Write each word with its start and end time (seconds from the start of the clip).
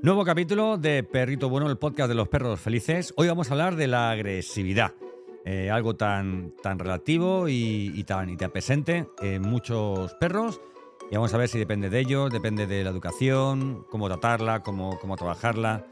Nuevo 0.00 0.24
capítulo 0.24 0.78
de 0.78 1.02
Perrito 1.02 1.48
Bueno, 1.48 1.68
el 1.68 1.76
podcast 1.76 2.08
de 2.08 2.14
los 2.14 2.28
perros 2.28 2.60
felices. 2.60 3.12
Hoy 3.16 3.26
vamos 3.26 3.50
a 3.50 3.54
hablar 3.54 3.74
de 3.74 3.88
la 3.88 4.10
agresividad. 4.10 4.92
Eh, 5.44 5.72
algo 5.72 5.96
tan, 5.96 6.52
tan 6.62 6.78
relativo 6.78 7.48
y, 7.48 8.04
tan, 8.04 8.30
y 8.30 8.36
tan 8.36 8.52
presente 8.52 9.08
en 9.20 9.42
muchos 9.42 10.14
perros. 10.14 10.60
Y 11.10 11.16
vamos 11.16 11.34
a 11.34 11.38
ver 11.38 11.48
si 11.48 11.58
depende 11.58 11.90
de 11.90 11.98
ellos, 11.98 12.30
depende 12.30 12.68
de 12.68 12.84
la 12.84 12.90
educación, 12.90 13.84
cómo 13.90 14.06
tratarla, 14.06 14.62
cómo, 14.62 15.00
cómo 15.00 15.16
trabajarla, 15.16 15.84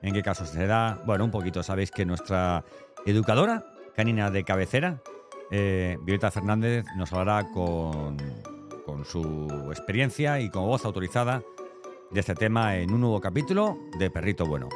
en 0.00 0.14
qué 0.14 0.22
casos 0.22 0.48
se 0.48 0.66
da. 0.66 1.02
Bueno, 1.04 1.26
un 1.26 1.30
poquito, 1.30 1.62
sabéis 1.62 1.90
que 1.90 2.06
nuestra 2.06 2.64
educadora 3.04 3.66
canina 3.94 4.30
de 4.30 4.42
cabecera, 4.42 5.02
eh, 5.50 5.98
Violeta 6.00 6.30
Fernández, 6.30 6.86
nos 6.96 7.12
hablará 7.12 7.50
con, 7.52 8.16
con 8.86 9.04
su 9.04 9.68
experiencia 9.68 10.40
y 10.40 10.48
con 10.48 10.64
voz 10.64 10.86
autorizada 10.86 11.42
de 12.10 12.20
este 12.20 12.34
tema 12.34 12.76
en 12.76 12.92
un 12.92 13.00
nuevo 13.00 13.20
capítulo 13.20 13.78
de 13.98 14.10
Perrito 14.10 14.46
Bueno. 14.46 14.68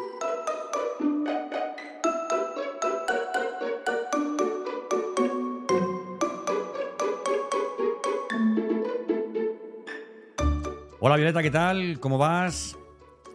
Hola 11.00 11.16
Violeta, 11.16 11.42
¿qué 11.42 11.50
tal? 11.50 11.98
¿Cómo 12.00 12.18
vas? 12.18 12.76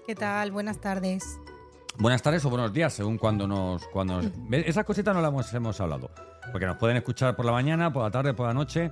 ¿Qué 0.07 0.15
tal? 0.15 0.51
Buenas 0.51 0.79
tardes. 0.79 1.39
Buenas 1.97 2.21
tardes 2.21 2.43
o 2.45 2.49
buenos 2.49 2.73
días, 2.73 2.93
según 2.93 3.17
cuando 3.17 3.47
nos... 3.47 3.85
Cuando 3.87 4.21
nos- 4.21 4.31
¿Ves? 4.49 4.65
Esas 4.67 4.85
cositas 4.85 5.13
no 5.13 5.21
las 5.21 5.29
hemos, 5.29 5.53
hemos 5.53 5.79
hablado. 5.81 6.09
Porque 6.51 6.65
nos 6.65 6.77
pueden 6.77 6.97
escuchar 6.97 7.35
por 7.35 7.45
la 7.45 7.51
mañana, 7.51 7.91
por 7.93 8.03
la 8.03 8.09
tarde, 8.11 8.33
por 8.33 8.47
la 8.47 8.53
noche 8.53 8.91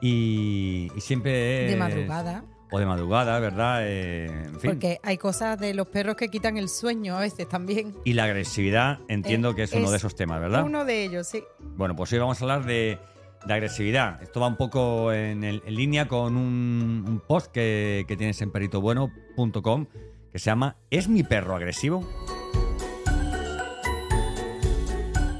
y, 0.00 0.90
y 0.94 1.00
siempre... 1.00 1.32
De 1.32 1.72
es- 1.72 1.78
madrugada. 1.78 2.44
O 2.70 2.78
de 2.78 2.86
madrugada, 2.86 3.38
¿verdad? 3.38 3.80
Eh, 3.86 4.24
en 4.26 4.60
fin. 4.60 4.70
Porque 4.70 4.98
hay 5.02 5.16
cosas 5.18 5.58
de 5.60 5.74
los 5.74 5.86
perros 5.86 6.16
que 6.16 6.28
quitan 6.28 6.56
el 6.56 6.68
sueño 6.68 7.16
a 7.16 7.20
veces 7.20 7.48
también. 7.48 7.94
Y 8.04 8.14
la 8.14 8.24
agresividad 8.24 8.98
entiendo 9.08 9.50
Eh, 9.50 9.54
que 9.54 9.62
es 9.64 9.72
uno 9.74 9.90
de 9.90 9.96
esos 9.98 10.14
temas, 10.16 10.40
¿verdad? 10.40 10.64
Uno 10.64 10.84
de 10.84 11.04
ellos, 11.04 11.28
sí. 11.28 11.44
Bueno, 11.76 11.94
pues 11.94 12.12
hoy 12.12 12.18
vamos 12.18 12.40
a 12.40 12.44
hablar 12.44 12.64
de, 12.64 12.98
de 13.46 13.52
agresividad. 13.54 14.20
Esto 14.22 14.40
va 14.40 14.48
un 14.48 14.56
poco 14.56 15.12
en, 15.12 15.44
el- 15.44 15.62
en 15.64 15.74
línea 15.74 16.08
con 16.08 16.36
un, 16.36 17.04
un 17.06 17.20
post 17.20 17.52
que, 17.52 18.04
que 18.08 18.16
tienes 18.16 18.40
en 18.42 18.50
peritobueno.com 18.50 19.86
que 20.32 20.38
se 20.40 20.46
llama 20.46 20.76
¿Es 20.90 21.06
mi 21.08 21.22
perro 21.22 21.54
agresivo? 21.54 22.04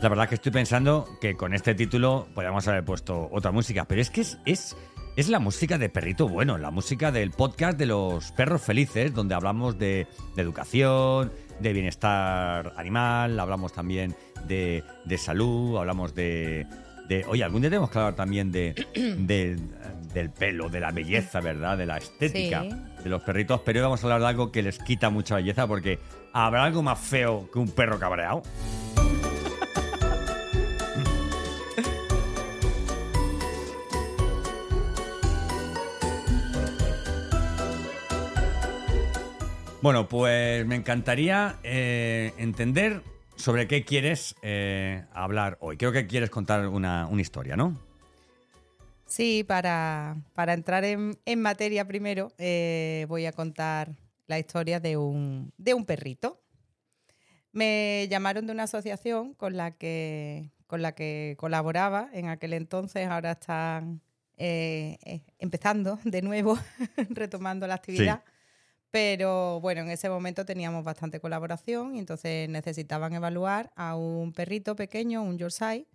La 0.01 0.11
verdad 0.11 0.29
que 0.29 0.35
estoy 0.35 0.53
pensando 0.53 1.09
que 1.21 1.35
con 1.35 1.55
este 1.55 1.75
título 1.75 2.29
podríamos 2.35 2.69
haber 2.69 2.85
puesto 2.85 3.29
otra 3.33 3.51
música, 3.53 3.87
pero 3.87 4.03
es 4.03 4.11
que 4.11 4.21
es, 4.21 4.39
es, 4.45 4.77
es 5.17 5.29
la 5.29 5.39
música 5.39 5.79
de 5.79 5.89
Perrito 5.89 6.29
Bueno, 6.29 6.59
la 6.59 6.71
música 6.71 7.13
del 7.13 7.31
podcast 7.31 7.79
de 7.79 7.87
los 7.87 8.33
perros 8.33 8.63
felices, 8.63 9.15
donde 9.15 9.35
hablamos 9.35 9.79
de, 9.79 10.07
de 10.35 10.43
educación, 10.43 11.33
de 11.61 11.73
bienestar 11.73 12.73
animal, 12.77 13.39
hablamos 13.39 13.73
también 13.73 14.17
de, 14.49 14.83
de 15.05 15.19
salud, 15.19 15.79
hablamos 15.79 16.15
de, 16.15 16.67
de- 17.09 17.25
Oye, 17.29 17.45
algún 17.45 17.61
día 17.63 17.71
tenemos 17.71 17.91
que 17.91 17.99
hablar 17.99 18.17
también 18.17 18.51
de, 18.51 18.75
de- 18.95 19.57
del 20.13 20.31
pelo, 20.31 20.69
de 20.69 20.81
la 20.81 20.91
belleza, 20.91 21.41
¿verdad? 21.41 21.79
De 21.79 21.87
la 21.87 21.99
estética 21.99 22.63
Sí. 22.63 22.71
de 23.05 23.11
los 23.11 23.23
perritos, 23.23 23.61
pero 23.65 23.79
hoy 23.79 23.83
vamos 23.85 24.03
a 24.03 24.07
hablar 24.07 24.21
de 24.21 24.27
algo 24.27 24.51
que 24.51 24.63
les 24.63 24.79
quita 24.79 25.11
mucha 25.11 25.37
belleza 25.37 25.67
porque 25.69 25.99
¿habrá 26.33 26.65
algo 26.65 26.83
más 26.83 26.99
feo 26.99 27.49
que 27.53 27.59
un 27.61 27.71
perro 27.71 27.99
cabreado? 28.01 28.43
Bueno, 39.85 40.09
pues 40.09 40.65
me 40.65 40.77
encantaría 40.77 41.57
eh, 41.63 42.33
entender 42.39 43.03
sobre 43.37 43.69
qué 43.69 43.85
quieres 43.85 44.35
eh, 44.41 45.05
hablar 45.13 45.59
hoy. 45.61 45.77
Creo 45.77 45.93
que 45.93 46.07
quieres 46.07 46.31
contar 46.31 46.69
una, 46.69 47.07
una 47.07 47.21
historia, 47.21 47.55
¿no? 47.55 47.79
Sí, 49.05 49.45
para, 49.47 50.17
para 50.33 50.55
entrar 50.55 50.85
en, 50.85 51.19
en 51.27 51.43
materia 51.43 51.87
primero, 51.87 52.33
eh, 52.39 53.05
voy 53.11 53.27
a 53.27 53.33
contar 53.33 53.95
la 54.27 54.39
historia 54.39 54.81
de 54.81 54.97
un, 54.97 55.53
de 55.59 55.75
un 55.75 55.85
perrito. 55.85 56.41
Me 57.53 58.09
llamaron 58.09 58.47
de 58.47 58.53
una 58.55 58.63
asociación 58.63 59.35
con 59.35 59.59
la 59.59 59.73
que, 59.73 60.51
con 60.67 60.81
la 60.81 60.95
que 60.95 61.35
colaboraba 61.37 62.09
en 62.15 62.29
aquel 62.29 62.55
entonces, 62.55 63.07
ahora 63.07 63.33
están 63.33 64.01
eh, 64.39 64.97
eh, 65.05 65.21
empezando 65.39 65.99
de 66.05 66.23
nuevo, 66.23 66.59
retomando 67.11 67.67
la 67.67 67.75
actividad. 67.75 68.25
Pero 68.95 69.61
bueno, 69.61 69.81
en 69.81 69.91
ese 69.91 70.09
momento 70.09 70.45
teníamos 70.45 70.85
bastante 70.85 71.19
colaboración 71.19 71.97
y 71.97 71.99
entonces 71.99 72.49
necesitaban 72.49 73.13
evaluar 73.13 73.73
a 73.75 73.97
un 73.97 74.33
perrito 74.33 74.77
pequeño, 74.77 75.21
un 75.21 75.37
Yorkshire, 75.37 75.89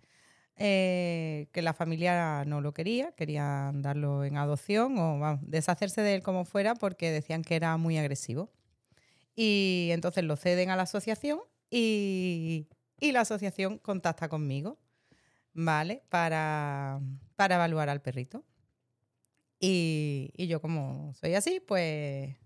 eh, 0.56 1.48
que 1.52 1.62
la 1.62 1.72
familia 1.72 2.44
no 2.44 2.60
lo 2.60 2.74
quería, 2.74 3.12
querían 3.12 3.80
darlo 3.80 4.22
en 4.24 4.36
adopción 4.36 4.98
o 4.98 5.38
deshacerse 5.40 6.02
de 6.02 6.16
él 6.16 6.22
como 6.22 6.44
fuera 6.44 6.74
porque 6.74 7.10
decían 7.10 7.42
que 7.42 7.56
era 7.56 7.74
muy 7.78 7.96
agresivo. 7.96 8.50
Y 9.34 9.88
entonces 9.92 10.24
lo 10.24 10.36
ceden 10.36 10.68
a 10.68 10.76
la 10.76 10.82
asociación 10.82 11.40
y, 11.70 12.68
y 13.00 13.12
la 13.12 13.22
asociación 13.22 13.78
contacta 13.78 14.28
conmigo, 14.28 14.78
¿vale? 15.54 16.02
Para, 16.10 17.00
para 17.36 17.54
evaluar 17.54 17.88
al 17.88 18.02
perrito. 18.02 18.44
Y, 19.58 20.32
y 20.36 20.46
yo 20.48 20.60
como 20.60 21.14
soy 21.14 21.34
así, 21.34 21.60
pues 21.60 22.36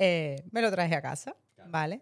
eh, 0.00 0.42
me 0.50 0.62
lo 0.62 0.70
traje 0.70 0.94
a 0.94 1.02
casa, 1.02 1.36
¿vale? 1.68 2.00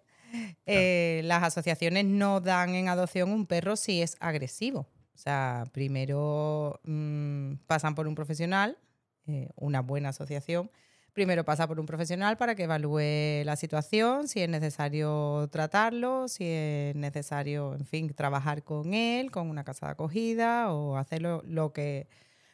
Eh, 0.66 1.22
las 1.25 1.42
asociaciones 1.42 2.04
no 2.04 2.41
dan 2.41 2.75
en 2.76 2.88
adopción 2.88 3.31
un 3.31 3.44
perro 3.44 3.75
si 3.75 4.03
es 4.03 4.16
agresivo. 4.20 4.81
O 5.14 5.19
sea, 5.19 5.64
primero 5.72 6.78
mm, 6.84 7.54
pasan 7.66 7.97
por 7.97 8.06
un 8.06 8.14
profesional, 8.14 8.78
eh, 9.26 9.48
una 9.56 9.81
buena 9.81 10.10
asociación. 10.10 10.70
Primero 11.12 11.44
pasa 11.44 11.66
por 11.66 11.81
un 11.81 11.86
profesional 11.86 12.36
para 12.36 12.54
que 12.54 12.64
evalúe 12.64 13.42
la 13.44 13.56
situación, 13.56 14.28
si 14.28 14.42
es 14.42 14.48
necesario 14.48 15.48
tratarlo, 15.50 16.28
si 16.28 16.44
es 16.47 16.94
necesario, 16.94 17.75
en 17.75 17.84
fin, 17.84 18.15
trabajar 18.15 18.62
con 18.62 18.94
él, 18.94 19.32
con 19.32 19.50
una 19.50 19.65
casa 19.65 19.86
de 19.86 19.92
acogida 19.92 20.72
o 20.72 20.97
hacer 20.97 21.20
lo, 21.20 21.42
lo 21.44 21.72
que, 21.72 22.06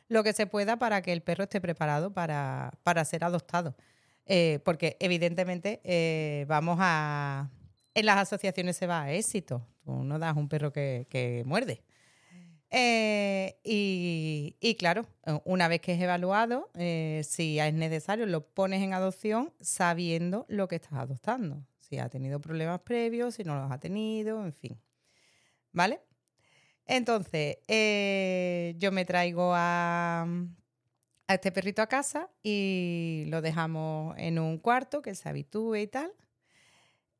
lo 0.08 0.24
que 0.24 0.32
se 0.32 0.46
pueda 0.46 0.78
para 0.78 1.02
que 1.02 1.12
el 1.12 1.20
perro 1.20 1.44
esté 1.44 1.60
preparado 1.60 2.14
para, 2.14 2.72
para 2.82 3.04
ser 3.04 3.24
adoptado. 3.24 3.76
Eh, 4.26 4.60
porque 4.64 4.96
evidentemente 5.00 5.80
eh, 5.84 6.46
vamos 6.48 6.78
a... 6.80 7.50
En 7.94 8.06
las 8.06 8.18
asociaciones 8.18 8.76
se 8.76 8.86
va 8.86 9.02
a 9.02 9.12
éxito. 9.12 9.66
Tú 9.84 10.02
no 10.02 10.18
das 10.18 10.36
un 10.36 10.48
perro 10.48 10.72
que, 10.72 11.06
que 11.08 11.42
muerde. 11.46 11.84
Eh, 12.70 13.60
y, 13.62 14.56
y 14.58 14.74
claro, 14.74 15.06
una 15.44 15.68
vez 15.68 15.80
que 15.80 15.92
es 15.92 16.00
evaluado, 16.00 16.70
si 16.74 17.60
es 17.60 17.74
necesario, 17.74 18.26
lo 18.26 18.48
pones 18.48 18.82
en 18.82 18.94
adopción 18.94 19.52
sabiendo 19.60 20.44
lo 20.48 20.66
que 20.66 20.76
estás 20.76 20.94
adoptando. 20.94 21.64
Si 21.78 21.98
ha 21.98 22.08
tenido 22.08 22.40
problemas 22.40 22.80
previos, 22.80 23.36
si 23.36 23.44
no 23.44 23.54
los 23.54 23.70
ha 23.70 23.78
tenido, 23.78 24.44
en 24.44 24.52
fin. 24.52 24.80
¿Vale? 25.70 26.00
Entonces, 26.84 27.58
yo 27.68 28.90
me 28.90 29.04
traigo 29.04 29.52
a, 29.54 30.26
a 31.26 31.34
este 31.34 31.52
perrito 31.52 31.82
a 31.82 31.86
casa 31.86 32.30
y 32.42 33.24
lo 33.28 33.40
dejamos 33.40 34.14
en 34.18 34.38
un 34.38 34.58
cuarto 34.58 35.02
que 35.02 35.14
se 35.14 35.28
habitúe 35.28 35.76
y 35.76 35.86
tal. 35.86 36.12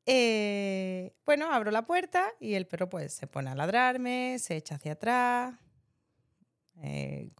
Eh, 0.05 1.15
bueno, 1.25 1.51
abro 1.51 1.71
la 1.71 1.85
puerta 1.85 2.27
y 2.39 2.53
el 2.53 2.67
perro 2.67 2.89
pues 2.89 3.13
se 3.13 3.25
pone 3.25 3.49
a 3.49 3.55
ladrarme, 3.55 4.37
se 4.37 4.55
echa 4.55 4.75
hacia 4.75 4.91
atrás, 4.91 5.55
eh, 6.81 7.31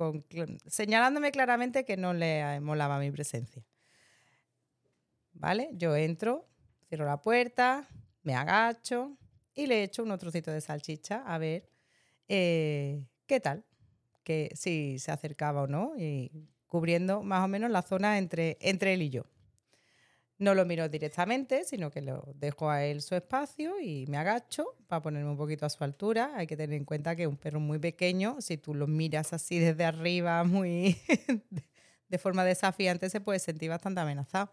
señalándome 0.66 1.32
claramente 1.32 1.86
que 1.86 1.98
no 1.98 2.14
le 2.14 2.60
molaba 2.62 2.98
mi 2.98 3.12
presencia. 3.12 3.64
¿Vale? 5.34 5.70
Yo 5.74 5.96
entro, 5.96 6.48
cierro 6.88 7.06
la 7.06 7.22
puerta, 7.22 7.88
me 8.24 8.34
agacho 8.34 9.18
y 9.54 9.68
le 9.68 9.84
echo 9.84 10.04
unos 10.04 10.20
trocitos 10.20 10.54
de 10.54 10.62
salchicha 10.62 11.24
a 11.26 11.38
ver 11.38 11.70
eh, 12.28 13.04
qué 13.28 13.40
tal, 13.40 13.64
que 14.24 14.52
si 14.56 14.98
se 14.98 15.12
acercaba 15.12 15.64
o 15.64 15.68
no, 15.68 15.94
y 15.98 16.32
cubriendo 16.76 17.24
más 17.24 17.42
o 17.42 17.48
menos 17.48 17.72
la 17.72 17.82
zona 17.82 18.18
entre, 18.18 18.58
entre 18.60 18.94
él 18.94 19.02
y 19.02 19.10
yo. 19.10 19.24
No 20.38 20.54
lo 20.54 20.66
miro 20.66 20.90
directamente, 20.90 21.64
sino 21.64 21.90
que 21.90 22.02
lo 22.02 22.34
dejo 22.36 22.70
a 22.70 22.84
él 22.84 23.02
su 23.02 23.16
espacio 23.16 23.80
y 23.80 24.06
me 24.08 24.18
agacho 24.18 24.76
para 24.88 25.02
ponerme 25.02 25.30
un 25.30 25.38
poquito 25.38 25.66
a 25.66 25.70
su 25.70 25.86
altura. 25.86 26.34
Hay 26.36 26.48
que 26.48 26.58
tener 26.58 26.76
en 26.76 26.84
cuenta 26.84 27.16
que 27.16 27.28
un 27.28 27.38
perro 27.38 27.62
muy 27.62 27.80
pequeño, 27.80 28.42
si 28.42 28.58
tú 28.58 28.74
lo 28.74 28.88
miras 28.88 29.32
así 29.32 29.58
desde 29.58 29.86
arriba, 29.86 30.44
muy 30.44 30.98
de 32.10 32.18
forma 32.18 32.44
desafiante, 32.44 33.10
se 33.10 33.22
puede 33.22 33.40
sentir 33.40 33.70
bastante 33.70 34.02
amenazado. 34.02 34.52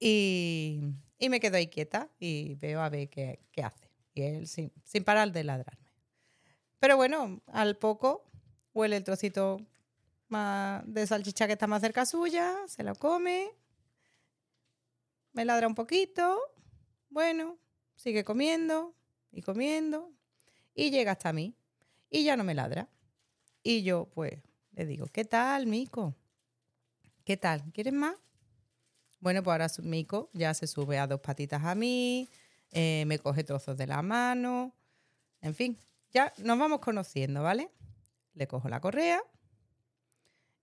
Y, 0.00 0.80
y 1.20 1.28
me 1.28 1.38
quedo 1.38 1.58
ahí 1.58 1.68
quieta 1.68 2.10
y 2.18 2.56
veo 2.56 2.80
a 2.80 2.88
ver 2.88 3.08
qué, 3.08 3.38
qué 3.52 3.62
hace. 3.62 3.88
Y 4.14 4.22
él 4.22 4.48
sin, 4.48 4.72
sin 4.82 5.04
parar 5.04 5.30
de 5.30 5.44
ladrarme. 5.44 5.92
Pero 6.80 6.96
bueno, 6.96 7.40
al 7.46 7.76
poco 7.76 8.28
huele 8.74 8.96
el 8.96 9.04
trocito 9.04 9.60
de 10.28 11.06
salchicha 11.06 11.46
que 11.46 11.54
está 11.54 11.66
más 11.66 11.80
cerca 11.80 12.04
suya, 12.06 12.54
se 12.66 12.82
lo 12.82 12.94
come, 12.94 13.50
me 15.32 15.44
ladra 15.44 15.68
un 15.68 15.74
poquito 15.74 16.40
bueno, 17.16 17.58
sigue 17.94 18.24
comiendo 18.24 18.94
y 19.32 19.40
comiendo 19.40 20.12
y 20.74 20.90
llega 20.90 21.12
hasta 21.12 21.32
mí 21.32 21.56
y 22.10 22.24
ya 22.24 22.36
no 22.36 22.44
me 22.44 22.54
ladra. 22.54 22.90
Y 23.62 23.82
yo 23.82 24.04
pues 24.10 24.42
le 24.72 24.84
digo, 24.84 25.06
¿qué 25.06 25.24
tal, 25.24 25.66
Mico? 25.66 26.14
¿Qué 27.24 27.38
tal? 27.38 27.64
¿Quieres 27.72 27.94
más? 27.94 28.16
Bueno, 29.18 29.42
pues 29.42 29.52
ahora 29.52 29.68
Mico 29.82 30.28
ya 30.34 30.52
se 30.52 30.66
sube 30.66 30.98
a 30.98 31.06
dos 31.06 31.20
patitas 31.20 31.64
a 31.64 31.74
mí, 31.74 32.28
eh, 32.70 33.04
me 33.06 33.18
coge 33.18 33.44
trozos 33.44 33.78
de 33.78 33.86
la 33.86 34.02
mano, 34.02 34.74
en 35.40 35.54
fin, 35.54 35.78
ya 36.10 36.34
nos 36.36 36.58
vamos 36.58 36.80
conociendo, 36.80 37.42
¿vale? 37.42 37.70
Le 38.34 38.46
cojo 38.46 38.68
la 38.68 38.80
correa 38.80 39.22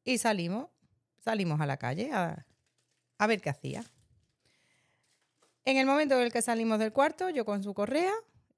y 0.04 0.18
salimos, 0.18 0.70
salimos 1.20 1.62
a 1.62 1.66
la 1.66 1.78
calle 1.78 2.12
a, 2.12 2.46
a 3.18 3.28
ver 3.28 3.42
qué 3.42 3.50
hacía. 3.50 3.84
En 5.66 5.78
el 5.78 5.86
momento 5.86 6.16
en 6.16 6.24
el 6.24 6.32
que 6.32 6.42
salimos 6.42 6.80
del 6.80 6.92
cuarto, 6.92 7.30
yo 7.30 7.46
con 7.46 7.64
su 7.64 7.74
correa, 7.74 8.12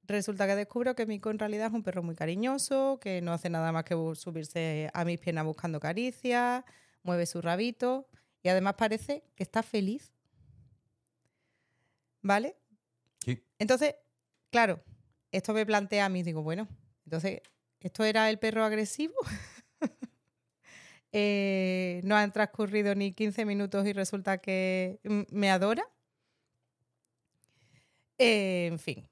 resulta 0.07 0.47
que 0.47 0.55
descubro 0.55 0.95
que 0.95 1.05
Mico 1.05 1.29
en 1.29 1.39
realidad 1.39 1.67
es 1.67 1.73
un 1.73 1.83
perro 1.83 2.01
muy 2.03 2.15
cariñoso, 2.15 2.99
que 2.99 3.21
no 3.21 3.33
hace 3.33 3.49
nada 3.49 3.71
más 3.71 3.83
que 3.83 3.95
subirse 4.15 4.89
a 4.93 5.05
mis 5.05 5.19
piernas 5.19 5.45
buscando 5.45 5.79
caricias, 5.79 6.63
mueve 7.03 7.25
su 7.25 7.41
rabito 7.41 8.07
y 8.41 8.49
además 8.49 8.75
parece 8.75 9.23
que 9.35 9.43
está 9.43 9.61
feliz. 9.63 10.11
¿Vale? 12.21 12.57
Sí. 13.23 13.43
Entonces, 13.59 13.95
claro, 14.49 14.83
esto 15.31 15.53
me 15.53 15.65
plantea 15.65 16.05
a 16.05 16.09
mí, 16.09 16.23
digo, 16.23 16.41
bueno, 16.41 16.67
entonces, 17.05 17.41
¿esto 17.79 18.03
era 18.03 18.29
el 18.29 18.39
perro 18.39 18.63
agresivo? 18.63 19.13
Eh, 21.17 22.01
no 22.03 22.17
han 22.17 22.33
transcurrido 22.33 22.93
ni 22.93 23.13
15 23.13 23.45
minutos 23.45 23.87
y 23.87 23.93
resulta 23.93 24.39
que 24.39 24.99
me 25.31 25.49
adora. 25.49 25.87
Eh, 28.17 28.67
en 28.69 28.77
fin. 28.79 29.07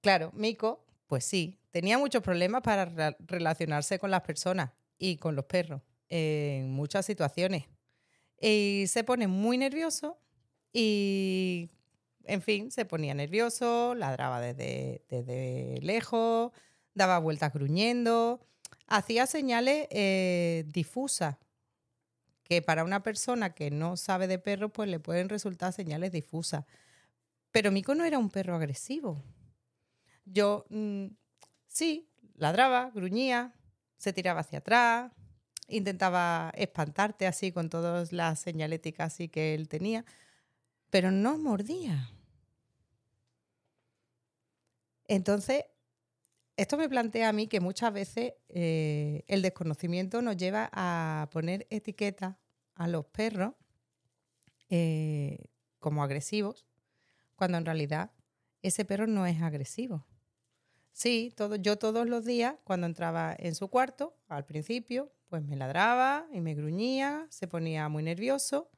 Claro, 0.00 0.30
Mico, 0.32 0.86
pues 1.06 1.26
sí, 1.26 1.58
tenía 1.72 1.98
muchos 1.98 2.22
problemas 2.22 2.62
para 2.62 3.14
relacionarse 3.18 3.98
con 3.98 4.10
las 4.10 4.22
personas 4.22 4.70
y 4.96 5.18
con 5.18 5.36
los 5.36 5.44
perros 5.44 5.82
en 6.08 6.70
muchas 6.70 7.04
situaciones. 7.04 7.66
Y 8.40 8.86
se 8.88 9.04
pone 9.04 9.26
muy 9.26 9.58
nervioso 9.58 10.18
y, 10.72 11.68
en 12.24 12.40
fin, 12.40 12.70
se 12.70 12.86
ponía 12.86 13.12
nervioso, 13.12 13.94
ladraba 13.94 14.40
desde, 14.40 15.02
desde 15.10 15.82
lejos, 15.82 16.50
daba 16.94 17.18
vueltas 17.18 17.52
gruñendo, 17.52 18.40
hacía 18.88 19.26
señales 19.26 19.86
eh, 19.90 20.64
difusas, 20.66 21.36
que 22.42 22.62
para 22.62 22.84
una 22.84 23.02
persona 23.02 23.54
que 23.54 23.70
no 23.70 23.96
sabe 23.96 24.26
de 24.26 24.38
perros, 24.38 24.70
pues 24.72 24.88
le 24.88 24.98
pueden 24.98 25.28
resultar 25.28 25.72
señales 25.72 26.12
difusas. 26.12 26.64
Pero 27.52 27.70
Mico 27.70 27.94
no 27.94 28.04
era 28.04 28.18
un 28.18 28.30
perro 28.30 28.56
agresivo. 28.56 29.22
Yo 30.24 30.64
mm, 30.70 31.06
sí, 31.66 32.08
ladraba, 32.34 32.90
gruñía, 32.94 33.54
se 33.98 34.12
tiraba 34.12 34.40
hacia 34.40 34.60
atrás, 34.60 35.12
intentaba 35.68 36.50
espantarte 36.56 37.26
así 37.26 37.52
con 37.52 37.68
todas 37.68 38.12
las 38.12 38.40
señaléticas 38.40 39.12
así 39.12 39.28
que 39.28 39.54
él 39.54 39.68
tenía, 39.68 40.04
pero 40.90 41.10
no 41.10 41.36
mordía. 41.36 42.10
Entonces, 45.06 45.64
esto 46.58 46.76
me 46.76 46.88
plantea 46.88 47.28
a 47.28 47.32
mí 47.32 47.46
que 47.46 47.60
muchas 47.60 47.92
veces 47.92 48.32
eh, 48.48 49.22
el 49.28 49.42
desconocimiento 49.42 50.20
nos 50.22 50.36
lleva 50.36 50.68
a 50.72 51.28
poner 51.30 51.68
etiquetas 51.70 52.34
a 52.74 52.88
los 52.88 53.06
perros 53.06 53.54
eh, 54.68 55.46
como 55.78 56.02
agresivos, 56.02 56.66
cuando 57.36 57.58
en 57.58 57.64
realidad 57.64 58.10
ese 58.60 58.84
perro 58.84 59.06
no 59.06 59.24
es 59.24 59.40
agresivo. 59.40 60.04
Sí, 60.90 61.32
todo, 61.36 61.54
yo 61.54 61.78
todos 61.78 62.08
los 62.08 62.24
días, 62.24 62.56
cuando 62.64 62.88
entraba 62.88 63.36
en 63.38 63.54
su 63.54 63.68
cuarto, 63.68 64.16
al 64.26 64.44
principio, 64.44 65.12
pues 65.28 65.44
me 65.44 65.54
ladraba 65.54 66.26
y 66.32 66.40
me 66.40 66.56
gruñía, 66.56 67.28
se 67.30 67.46
ponía 67.46 67.88
muy 67.88 68.02
nervioso. 68.02 68.68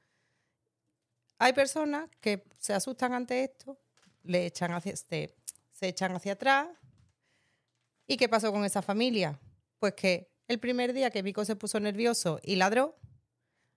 Hay 1.39 1.55
personas 1.55 2.11
que 2.21 2.45
se 2.59 2.75
asustan 2.75 3.15
ante 3.15 3.43
esto, 3.43 3.81
le 4.23 4.45
echan 4.45 4.73
hacia, 4.73 4.93
este, 4.93 5.35
se 5.73 5.89
echan 5.89 6.15
hacia 6.15 6.33
atrás, 6.33 6.69
¿Y 8.11 8.17
qué 8.17 8.29
pasó 8.29 8.51
con 8.51 8.65
esa 8.65 8.83
familia? 8.83 9.39
Pues 9.79 9.95
que 9.95 10.33
el 10.49 10.59
primer 10.59 10.93
día 10.93 11.11
que 11.11 11.23
Vico 11.23 11.45
se 11.45 11.55
puso 11.55 11.79
nervioso 11.79 12.41
y 12.43 12.57
ladró, 12.57 12.99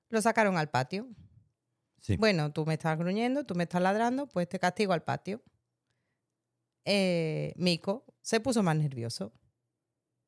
lo 0.09 0.23
sacaron 0.23 0.57
al 0.57 0.71
patio. 0.71 1.07
Bueno, 2.17 2.51
tú 2.51 2.65
me 2.65 2.73
estás 2.73 2.97
gruñendo, 2.97 3.43
tú 3.43 3.53
me 3.53 3.65
estás 3.65 3.83
ladrando, 3.83 4.25
pues 4.25 4.49
te 4.49 4.57
castigo 4.57 4.91
al 4.93 5.03
patio. 5.03 5.43
Eh, 6.83 7.53
Mico 7.57 8.05
se 8.23 8.39
puso 8.39 8.63
más 8.63 8.75
nervioso. 8.75 9.31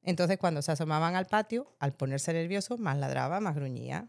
Entonces, 0.04 0.38
cuando 0.38 0.62
se 0.62 0.72
asomaban 0.72 1.16
al 1.16 1.26
patio, 1.26 1.76
al 1.80 1.94
ponerse 1.94 2.32
nervioso, 2.32 2.78
más 2.78 3.00
ladraba, 3.00 3.40
más 3.40 3.56
gruñía. 3.56 4.08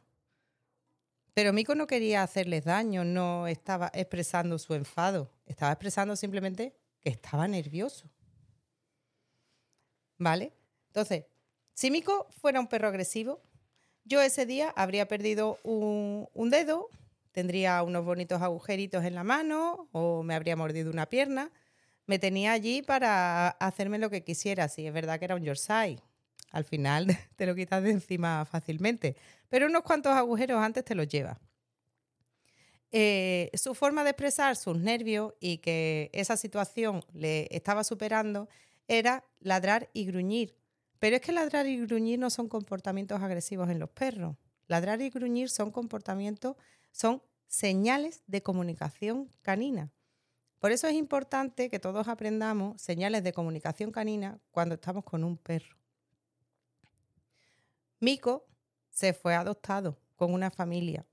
Pero 1.33 1.55
Mico 1.55 1.75
no 1.75 1.87
quería 1.87 2.23
hacerles 2.23 2.67
daño, 2.67 3.03
no 3.03 3.47
estaba 3.47 3.91
expresando 3.95 4.59
su 4.59 4.75
enfado, 4.75 5.33
estaba 5.47 5.73
expresando 5.73 6.17
simplemente 6.17 6.77
que 7.01 7.09
estaba 7.09 7.49
nervioso. 7.49 8.11
¿Vale? 10.19 10.53
Entonces, 10.89 11.25
si 11.75 11.91
Mico 11.91 12.29
fuera 12.41 12.61
un 12.61 12.69
perro 12.69 12.89
agresivo, 12.89 13.43
yo 14.05 14.23
ese 14.23 14.47
día 14.47 14.73
habría 14.77 15.09
perdido 15.09 15.59
un, 15.65 16.51
dedo, 16.51 16.89
tendría 17.33 17.83
unos 17.83 18.05
bonitos 18.05 18.41
agujeritos 18.41 19.05
en 19.05 19.15
la 19.15 19.25
mano 19.25 19.89
o 19.93 20.23
me 20.23 20.35
habría 20.35 20.57
mordido 20.57 20.91
una 20.91 21.07
pierna. 21.07 21.51
Me 22.07 22.19
tenía 22.19 22.53
allí 22.53 22.83
para 22.83 23.49
hacerme 23.49 23.99
lo 23.99 24.09
que 24.09 24.23
quisiera. 24.23 24.69
Si 24.69 24.87
es 24.87 24.93
verdad 24.95 25.19
que 25.19 25.25
era 25.25 25.35
un 25.35 25.43
Yorkshire. 25.43 26.01
Al 26.53 26.65
final 26.65 27.07
te 27.37 27.47
lo 27.47 27.55
quitas 27.57 27.83
de 27.83 27.91
encima 27.91 28.45
fácilmente. 28.45 29.17
Pero 29.49 29.67
unos 29.67 29.83
cuantos 29.83 30.13
agujeros 30.13 30.63
antes 30.63 30.85
te 30.85 30.95
los 30.95 31.09
lleva. 31.09 31.39
Eh, 32.93 33.51
su 33.55 33.75
forma 33.75 34.05
de 34.05 34.11
expresar 34.11 34.55
sus 34.55 34.79
nervios 34.79 35.35
y 35.41 35.59
que 35.59 36.11
esa 36.13 36.37
situación 36.37 37.05
le 37.13 37.49
estaba 37.51 37.83
superando 37.83 38.49
era 38.89 39.25
ladrar 39.41 39.89
y 39.93 40.07
gruñir. 40.07 40.57
Pero 40.99 41.17
es 41.17 41.23
que 41.23 41.33
ladrar 41.33 41.67
y 41.67 41.79
gruñir 41.79 42.19
no 42.19 42.31
son 42.31 42.49
comportamientos 42.49 43.21
agresivos 43.23 43.69
en 43.71 43.79
los 43.79 43.91
perros. 43.91 44.37
Ladrar 44.67 45.01
y 45.01 45.11
gruñir 45.11 45.51
son 45.51 45.71
comportamientos, 45.71 46.57
son 46.93 47.23
señales 47.47 48.23
de 48.27 48.43
comunicación 48.43 49.31
canina. 49.43 49.93
Por 50.59 50.73
eso 50.73 50.89
es 50.89 50.95
importante 50.95 51.69
que 51.69 51.79
todos 51.79 52.09
aprendamos 52.09 52.81
señales 52.81 53.23
de 53.23 53.33
comunicación 53.33 53.93
canina 53.93 54.41
cuando 54.51 54.75
estamos 54.75 55.05
con 55.05 55.23
un 55.23 55.37
perro. 55.37 55.77
Mico 58.01 58.47
se 58.91 59.13
fue 59.13 59.35
adoptado 59.35 59.99
con 60.17 60.33
una 60.33 60.51
familia. 60.51 61.05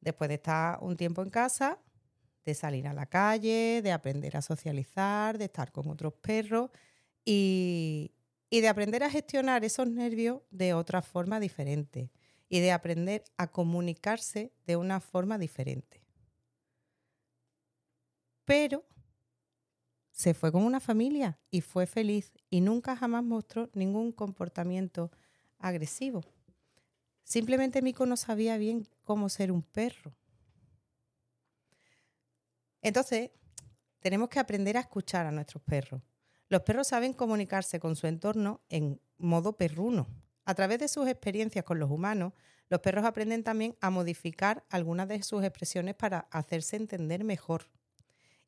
Después 0.00 0.28
de 0.28 0.34
estar 0.34 0.78
un 0.80 0.96
tiempo 0.96 1.22
en 1.22 1.30
casa, 1.30 1.78
de 2.44 2.54
salir 2.54 2.86
a 2.86 2.92
la 2.92 3.06
calle, 3.06 3.80
de 3.82 3.92
aprender 3.92 4.36
a 4.36 4.42
socializar, 4.42 5.38
de 5.38 5.44
estar 5.44 5.72
con 5.72 5.88
otros 5.88 6.14
perros 6.14 6.70
y, 7.24 8.12
de 8.50 8.68
aprender 8.68 9.02
a 9.02 9.10
gestionar 9.10 9.64
esos 9.64 9.88
nervios 9.88 10.42
de 10.50 10.74
otra 10.74 11.02
forma 11.02 11.40
diferente 11.40 12.10
y 12.48 12.60
de 12.60 12.72
aprender 12.72 13.24
a 13.36 13.46
comunicarse 13.48 14.52
de 14.66 14.76
una 14.76 15.00
forma 15.00 15.38
diferente. 15.38 16.02
Pero 18.44 18.84
se 20.10 20.34
fue 20.34 20.52
con 20.52 20.64
una 20.64 20.80
familia 20.80 21.38
y 21.50 21.62
fue 21.62 21.86
feliz 21.86 22.32
y 22.50 22.60
nunca 22.60 22.96
jamás 22.96 23.24
mostró 23.24 23.70
ningún 23.72 24.12
comportamiento 24.12 25.10
agresivo. 25.58 26.20
Simplemente 27.24 27.80
Mico 27.80 28.04
no 28.04 28.16
sabía 28.16 28.58
bien 28.58 28.86
cómo 29.04 29.28
ser 29.28 29.50
un 29.50 29.62
perro. 29.62 30.12
Entonces, 32.82 33.30
tenemos 34.00 34.28
que 34.28 34.40
aprender 34.40 34.76
a 34.76 34.80
escuchar 34.80 35.26
a 35.26 35.30
nuestros 35.30 35.62
perros. 35.62 36.02
Los 36.48 36.62
perros 36.62 36.88
saben 36.88 37.14
comunicarse 37.14 37.80
con 37.80 37.96
su 37.96 38.06
entorno 38.06 38.60
en 38.68 39.00
modo 39.16 39.56
perruno. 39.56 40.08
A 40.44 40.54
través 40.54 40.80
de 40.80 40.88
sus 40.88 41.08
experiencias 41.08 41.64
con 41.64 41.78
los 41.78 41.90
humanos, 41.90 42.32
los 42.68 42.80
perros 42.80 43.04
aprenden 43.04 43.44
también 43.44 43.76
a 43.80 43.90
modificar 43.90 44.64
algunas 44.68 45.08
de 45.08 45.22
sus 45.22 45.44
expresiones 45.44 45.94
para 45.94 46.28
hacerse 46.30 46.76
entender 46.76 47.24
mejor. 47.24 47.70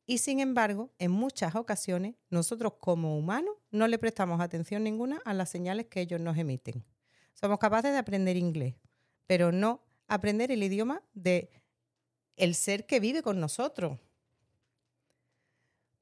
Y 0.05 0.19
sin 0.19 0.39
embargo, 0.39 0.93
en 0.99 1.11
muchas 1.11 1.55
ocasiones, 1.55 2.15
nosotros 2.29 2.73
como 2.79 3.17
humanos 3.17 3.55
no 3.71 3.87
le 3.87 3.97
prestamos 3.97 4.39
atención 4.39 4.83
ninguna 4.83 5.21
a 5.25 5.33
las 5.33 5.49
señales 5.49 5.87
que 5.87 6.01
ellos 6.01 6.19
nos 6.19 6.37
emiten. 6.37 6.83
Somos 7.33 7.57
capaces 7.59 7.91
de 7.91 7.97
aprender 7.97 8.37
inglés, 8.37 8.75
pero 9.25 9.51
no 9.51 9.81
aprender 10.07 10.51
el 10.51 10.61
idioma 10.61 11.01
de 11.13 11.49
el 12.35 12.53
ser 12.53 12.85
que 12.85 12.99
vive 12.99 13.23
con 13.23 13.39
nosotros. 13.39 13.99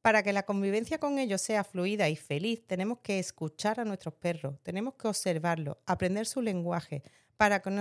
Para 0.04 0.22
que 0.22 0.34
la 0.34 0.44
convivencia 0.44 0.98
con 0.98 1.18
ellos 1.18 1.42
sea 1.42 1.64
fluida 1.64 2.10
y 2.10 2.18
feliz, 2.18 2.68
tenemos 2.68 3.00
que 3.00 3.20
escuchar 3.20 3.80
a 3.80 3.86
nuestros 3.86 4.14
perros, 4.14 4.56
tenemos 4.62 4.96
que 4.96 5.08
observarlos, 5.08 5.78
aprender 5.86 6.26
su 6.26 6.42
lenguaje, 6.42 7.04
para 7.38 7.62
que, 7.62 7.72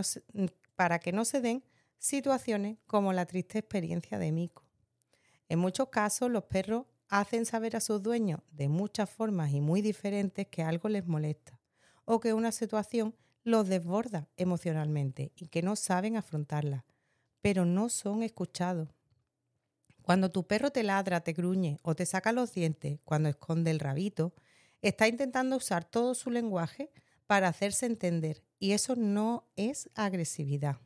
no, 1.13 1.25
se 1.25 1.41
den 1.41 1.65
situaciones 1.99 2.79
como 2.87 3.13
la 3.13 3.27
triste 3.27 3.59
experiencia 3.59 4.21
de 4.21 4.31
Mico. 4.31 4.65
En 5.49 5.59
muchos 5.59 5.89
casos 5.89 6.31
los 6.31 6.45
perros 6.45 6.87
hacen 7.09 7.45
saber 7.45 7.75
a 7.75 7.81
sus 7.81 8.01
dueños 8.01 8.39
de 8.53 8.69
muchas 8.69 9.11
formas 9.11 9.51
y 9.51 9.61
muy 9.61 9.83
diferentes 9.83 10.47
que 10.47 10.63
algo 10.63 10.89
les 10.89 11.05
molesta 11.05 11.59
o 12.05 12.21
que 12.21 12.35
una 12.35 12.53
situación 12.53 13.17
los 13.43 13.69
desborda 13.69 14.29
emocionalmente 14.37 15.33
y 15.35 15.49
que 15.49 15.63
no 15.63 15.75
saben 15.75 16.17
afrontarla, 16.17 16.85
pero 17.41 17.65
no 17.65 17.89
son 17.89 18.23
escuchados. 18.23 18.91
Cuando 20.03 20.31
tu 20.31 20.47
perro 20.47 20.71
te 20.71 20.83
ladra, 20.83 21.21
te 21.21 21.33
gruñe 21.33 21.79
o 21.83 21.95
te 21.95 22.07
saca 22.07 22.33
los 22.33 22.53
dientes 22.53 22.99
cuando 23.05 23.29
esconde 23.29 23.71
el 23.71 23.81
rabito, 23.81 24.35
está 24.83 25.09
intentando 25.09 25.57
usar 25.57 25.85
todo 25.85 26.15
su 26.15 26.31
lenguaje 26.31 26.91
para 27.27 27.49
hacerse 27.49 27.87
entender 27.87 28.43
y 28.59 28.73
eso 28.73 28.97
no 28.97 29.49
es 29.57 29.91
agresividad. 29.95 30.79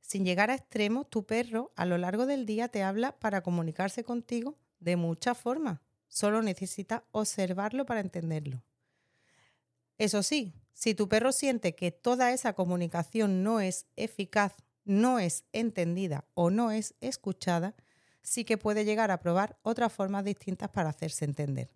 Sin 0.00 0.24
llegar 0.24 0.50
a 0.50 0.54
extremos, 0.54 1.08
tu 1.08 1.24
perro 1.24 1.72
a 1.76 1.86
lo 1.86 1.98
largo 1.98 2.26
del 2.26 2.46
día 2.46 2.68
te 2.68 2.82
habla 2.82 3.18
para 3.18 3.42
comunicarse 3.42 4.04
contigo 4.04 4.56
de 4.78 4.96
muchas 4.96 5.36
formas. 5.36 5.80
Solo 6.08 6.42
necesita 6.42 7.04
observarlo 7.12 7.86
para 7.86 8.00
entenderlo. 8.00 8.64
Eso 9.98 10.22
sí, 10.22 10.54
si 10.72 10.94
tu 10.94 11.08
perro 11.08 11.30
siente 11.30 11.74
que 11.74 11.92
toda 11.92 12.32
esa 12.32 12.54
comunicación 12.54 13.42
no 13.42 13.60
es 13.60 13.86
eficaz, 13.96 14.54
no 14.84 15.18
es 15.18 15.44
entendida 15.52 16.24
o 16.34 16.50
no 16.50 16.70
es 16.70 16.94
escuchada, 17.00 17.74
sí 18.22 18.44
que 18.44 18.58
puede 18.58 18.84
llegar 18.84 19.10
a 19.10 19.20
probar 19.20 19.58
otras 19.62 19.92
formas 19.92 20.24
distintas 20.24 20.70
para 20.70 20.90
hacerse 20.90 21.24
entender. 21.24 21.74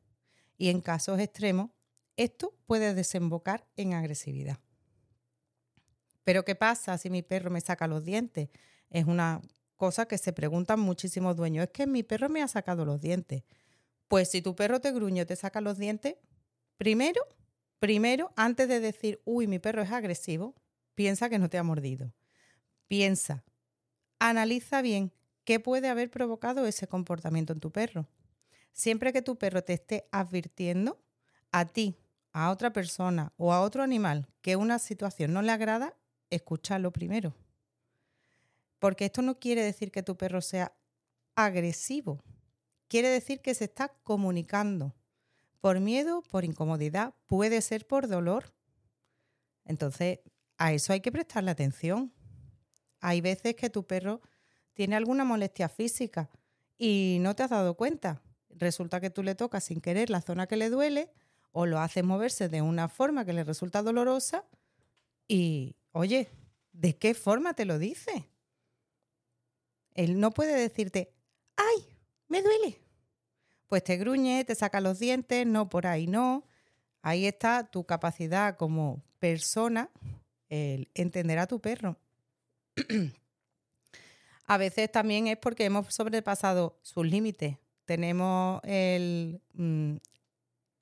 Y 0.56 0.68
en 0.68 0.80
casos 0.80 1.18
extremos, 1.18 1.70
esto 2.16 2.54
puede 2.66 2.94
desembocar 2.94 3.66
en 3.76 3.94
agresividad. 3.94 4.58
Pero 6.22 6.44
¿qué 6.44 6.54
pasa 6.54 6.96
si 6.98 7.10
mi 7.10 7.22
perro 7.22 7.50
me 7.50 7.60
saca 7.60 7.86
los 7.86 8.04
dientes? 8.04 8.48
Es 8.90 9.04
una 9.06 9.42
cosa 9.76 10.06
que 10.06 10.18
se 10.18 10.32
preguntan 10.32 10.80
muchísimos 10.80 11.36
dueños. 11.36 11.64
Es 11.64 11.70
que 11.70 11.86
mi 11.86 12.02
perro 12.02 12.28
me 12.28 12.42
ha 12.42 12.48
sacado 12.48 12.84
los 12.84 13.00
dientes. 13.00 13.42
Pues 14.08 14.30
si 14.30 14.40
tu 14.40 14.54
perro 14.54 14.80
te 14.80 14.92
gruñe 14.92 15.22
o 15.22 15.26
te 15.26 15.36
saca 15.36 15.60
los 15.60 15.78
dientes, 15.78 16.16
primero, 16.76 17.20
primero, 17.78 18.32
antes 18.36 18.68
de 18.68 18.80
decir, 18.80 19.20
uy, 19.24 19.46
mi 19.46 19.58
perro 19.58 19.82
es 19.82 19.90
agresivo, 19.90 20.54
piensa 20.94 21.28
que 21.28 21.38
no 21.38 21.50
te 21.50 21.58
ha 21.58 21.62
mordido. 21.62 22.12
Piensa, 22.86 23.44
analiza 24.18 24.82
bien 24.82 25.12
qué 25.44 25.60
puede 25.60 25.88
haber 25.88 26.10
provocado 26.10 26.66
ese 26.66 26.86
comportamiento 26.86 27.52
en 27.52 27.60
tu 27.60 27.70
perro. 27.70 28.06
Siempre 28.72 29.12
que 29.12 29.22
tu 29.22 29.36
perro 29.36 29.62
te 29.62 29.74
esté 29.74 30.08
advirtiendo 30.10 31.00
a 31.52 31.66
ti, 31.66 31.96
a 32.32 32.50
otra 32.50 32.72
persona 32.72 33.32
o 33.36 33.52
a 33.52 33.60
otro 33.60 33.82
animal 33.82 34.26
que 34.42 34.56
una 34.56 34.78
situación 34.78 35.32
no 35.32 35.42
le 35.42 35.52
agrada, 35.52 35.94
escúchalo 36.30 36.92
primero. 36.92 37.34
Porque 38.80 39.06
esto 39.06 39.22
no 39.22 39.38
quiere 39.38 39.62
decir 39.62 39.92
que 39.92 40.02
tu 40.02 40.16
perro 40.16 40.40
sea 40.40 40.72
agresivo. 41.36 42.20
Quiere 42.88 43.08
decir 43.08 43.40
que 43.40 43.54
se 43.54 43.64
está 43.64 43.88
comunicando. 44.02 44.94
Por 45.60 45.80
miedo, 45.80 46.22
por 46.22 46.44
incomodidad, 46.44 47.14
puede 47.26 47.62
ser 47.62 47.86
por 47.86 48.08
dolor. 48.08 48.52
Entonces, 49.64 50.18
a 50.58 50.72
eso 50.72 50.92
hay 50.92 51.00
que 51.00 51.12
prestarle 51.12 51.50
atención. 51.50 52.12
Hay 53.00 53.20
veces 53.20 53.54
que 53.54 53.70
tu 53.70 53.86
perro 53.86 54.20
tiene 54.74 54.96
alguna 54.96 55.24
molestia 55.24 55.68
física 55.68 56.28
y 56.76 57.18
no 57.20 57.34
te 57.34 57.44
has 57.44 57.50
dado 57.50 57.74
cuenta. 57.74 58.20
Resulta 58.50 59.00
que 59.00 59.10
tú 59.10 59.22
le 59.22 59.34
tocas 59.34 59.64
sin 59.64 59.80
querer 59.80 60.10
la 60.10 60.20
zona 60.20 60.46
que 60.46 60.56
le 60.56 60.68
duele 60.68 61.10
o 61.52 61.66
lo 61.66 61.78
haces 61.78 62.04
moverse 62.04 62.48
de 62.48 62.62
una 62.62 62.88
forma 62.88 63.24
que 63.24 63.32
le 63.32 63.44
resulta 63.44 63.82
dolorosa 63.82 64.44
y, 65.26 65.76
oye, 65.92 66.28
¿de 66.72 66.96
qué 66.96 67.14
forma 67.14 67.54
te 67.54 67.64
lo 67.64 67.78
dice? 67.78 68.28
Él 69.94 70.18
no 70.20 70.32
puede 70.32 70.54
decirte, 70.56 71.14
¡ay! 71.56 71.86
Me 72.28 72.42
duele. 72.42 72.78
Pues 73.68 73.84
te 73.84 73.96
gruñe, 73.96 74.44
te 74.44 74.54
saca 74.54 74.80
los 74.80 74.98
dientes, 74.98 75.46
no, 75.46 75.68
por 75.68 75.86
ahí 75.86 76.06
no. 76.06 76.44
Ahí 77.02 77.26
está 77.26 77.70
tu 77.70 77.84
capacidad 77.84 78.56
como 78.56 79.02
persona, 79.18 79.90
el 80.48 80.90
entender 80.94 81.38
a 81.38 81.46
tu 81.46 81.60
perro. 81.60 81.96
a 84.46 84.58
veces 84.58 84.90
también 84.90 85.26
es 85.26 85.36
porque 85.36 85.64
hemos 85.64 85.94
sobrepasado 85.94 86.78
sus 86.82 87.06
límites. 87.06 87.58
Tenemos 87.84 88.60
el 88.64 89.40
mm, 89.52 89.96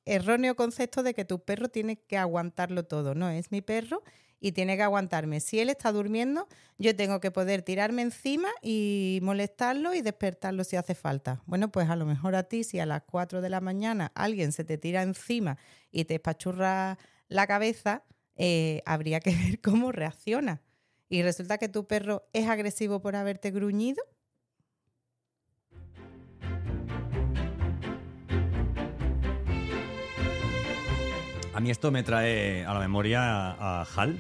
erróneo 0.04 0.56
concepto 0.56 1.02
de 1.02 1.14
que 1.14 1.24
tu 1.24 1.44
perro 1.44 1.68
tiene 1.68 1.96
que 1.96 2.16
aguantarlo 2.16 2.84
todo. 2.84 3.14
No, 3.14 3.30
es 3.30 3.50
mi 3.50 3.60
perro 3.60 4.02
y 4.40 4.52
tiene 4.52 4.76
que 4.76 4.82
aguantarme. 4.82 5.40
Si 5.40 5.60
él 5.60 5.70
está 5.70 5.92
durmiendo, 5.92 6.48
yo 6.76 6.94
tengo 6.96 7.20
que 7.20 7.30
poder 7.30 7.62
tirarme 7.62 8.02
encima 8.02 8.48
y 8.60 9.20
molestarlo 9.22 9.94
y 9.94 10.02
despertarlo 10.02 10.64
si 10.64 10.76
hace 10.76 10.96
falta. 10.96 11.42
Bueno, 11.46 11.70
pues 11.70 11.88
a 11.88 11.96
lo 11.96 12.04
mejor 12.04 12.34
a 12.34 12.42
ti, 12.42 12.64
si 12.64 12.80
a 12.80 12.86
las 12.86 13.02
4 13.02 13.40
de 13.40 13.48
la 13.48 13.60
mañana 13.60 14.10
alguien 14.16 14.50
se 14.50 14.64
te 14.64 14.78
tira 14.78 15.02
encima 15.02 15.58
y 15.92 16.04
te 16.04 16.14
espachurra 16.14 16.98
la 17.28 17.46
cabeza, 17.46 18.04
eh, 18.34 18.82
habría 18.84 19.20
que 19.20 19.30
ver 19.36 19.60
cómo 19.60 19.92
reacciona. 19.92 20.60
Y 21.12 21.22
resulta 21.22 21.58
que 21.58 21.68
tu 21.68 21.86
perro 21.86 22.26
es 22.32 22.48
agresivo 22.48 23.02
por 23.02 23.16
haberte 23.16 23.50
gruñido. 23.50 24.02
A 31.52 31.60
mí 31.60 31.70
esto 31.70 31.90
me 31.90 32.02
trae 32.02 32.64
a 32.64 32.72
la 32.72 32.80
memoria 32.80 33.20
a 33.20 33.86
Hal, 33.94 34.18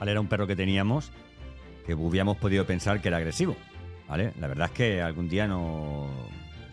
era 0.00 0.18
un 0.18 0.26
perro 0.26 0.46
que 0.46 0.56
teníamos 0.56 1.12
que 1.84 1.92
hubiéramos 1.92 2.38
podido 2.38 2.64
pensar 2.64 3.02
que 3.02 3.08
era 3.08 3.18
agresivo. 3.18 3.54
¿vale? 4.08 4.32
La 4.40 4.46
verdad 4.46 4.68
es 4.68 4.72
que 4.72 5.02
algún 5.02 5.28
día 5.28 5.46
nos 5.46 6.08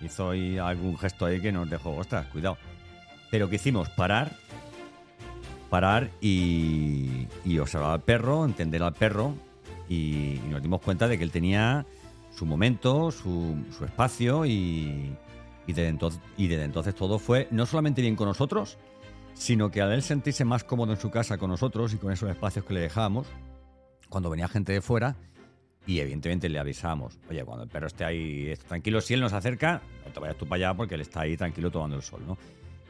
hizo 0.02 0.30
algún 0.30 0.98
gesto 0.98 1.26
ahí 1.26 1.42
que 1.42 1.52
nos 1.52 1.70
dejó, 1.70 1.98
ostras, 1.98 2.28
cuidado. 2.28 2.58
Pero 3.30 3.50
que 3.50 3.58
hicimos 3.58 3.90
parar, 3.90 4.32
parar 5.70 6.12
y, 6.22 7.28
observar 7.60 7.92
al 7.92 8.02
perro, 8.02 8.46
entender 8.46 8.84
al 8.84 8.94
perro 8.94 9.36
y, 9.90 10.40
nos 10.50 10.62
dimos 10.62 10.82
cuenta 10.82 11.08
de 11.08 11.18
que 11.18 11.24
él 11.24 11.32
tenía 11.32 11.86
su 12.36 12.46
momento, 12.46 13.12
su, 13.12 13.56
espacio 13.86 14.46
y, 14.46 15.16
desde 15.68 15.88
entonces, 15.90 16.96
todo 16.96 17.20
fue 17.20 17.48
no 17.52 17.66
solamente 17.66 18.02
bien 18.02 18.16
con 18.16 18.28
nosotros, 18.28 18.78
sino 19.34 19.70
que 19.70 19.82
al 19.82 19.92
él 19.92 20.02
sentirse 20.02 20.46
más 20.46 20.64
cómodo 20.64 20.94
en 20.94 21.00
su 21.00 21.12
casa 21.12 21.38
con 21.38 21.50
nosotros 21.50 21.94
y 21.94 21.98
con 21.98 22.12
esos 22.12 22.30
espacios 22.30 22.66
que 22.66 22.74
le 22.74 22.80
dejábamos, 22.80 23.28
cuando 24.10 24.30
venía 24.30 24.48
gente 24.48 24.72
de 24.72 24.82
fuera, 24.82 25.16
y 25.88 26.00
evidentemente 26.00 26.50
le 26.50 26.60
avisábamos, 26.60 27.18
oye, 27.30 27.44
cuando 27.46 27.64
el 27.64 27.70
perro 27.70 27.88
esté 27.88 28.04
ahí 28.04 28.54
tranquilo, 28.68 29.00
si 29.00 29.14
él 29.14 29.22
nos 29.22 29.34
acerca, 29.34 29.82
no 30.06 30.12
te 30.12 30.20
vayas 30.20 30.38
tú 30.38 30.46
para 30.46 30.68
allá 30.68 30.78
porque 30.78 30.96
él 30.96 31.02
está 31.02 31.22
ahí 31.22 31.38
tranquilo 31.38 31.72
tomando 31.72 31.96
el 31.96 32.02
sol, 32.02 32.22
¿no? 32.28 32.38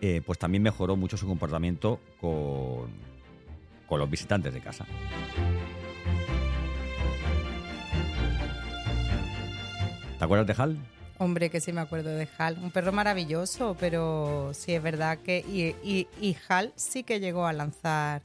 Eh, 0.01 0.21
pues 0.25 0.37
también 0.37 0.61
mejoró 0.61 0.95
mucho 0.95 1.17
su 1.17 1.27
comportamiento 1.27 1.99
con, 2.21 2.89
con 3.87 3.99
los 3.99 4.09
visitantes 4.09 4.53
de 4.53 4.61
casa. 4.61 4.85
¿Te 10.17 10.23
acuerdas 10.23 10.47
de 10.47 10.61
Hal? 10.61 10.77
Hombre, 11.19 11.49
que 11.49 11.59
sí 11.59 11.73
me 11.73 11.81
acuerdo 11.81 12.09
de 12.09 12.27
Hal. 12.37 12.57
Un 12.61 12.71
perro 12.71 12.91
maravilloso, 12.91 13.75
pero 13.79 14.51
sí 14.53 14.73
es 14.73 14.83
verdad 14.83 15.17
que. 15.19 15.39
Y, 15.39 16.37
Hal 16.47 16.73
sí 16.75 17.03
que 17.03 17.19
llegó 17.19 17.45
a 17.45 17.53
lanzar 17.53 18.21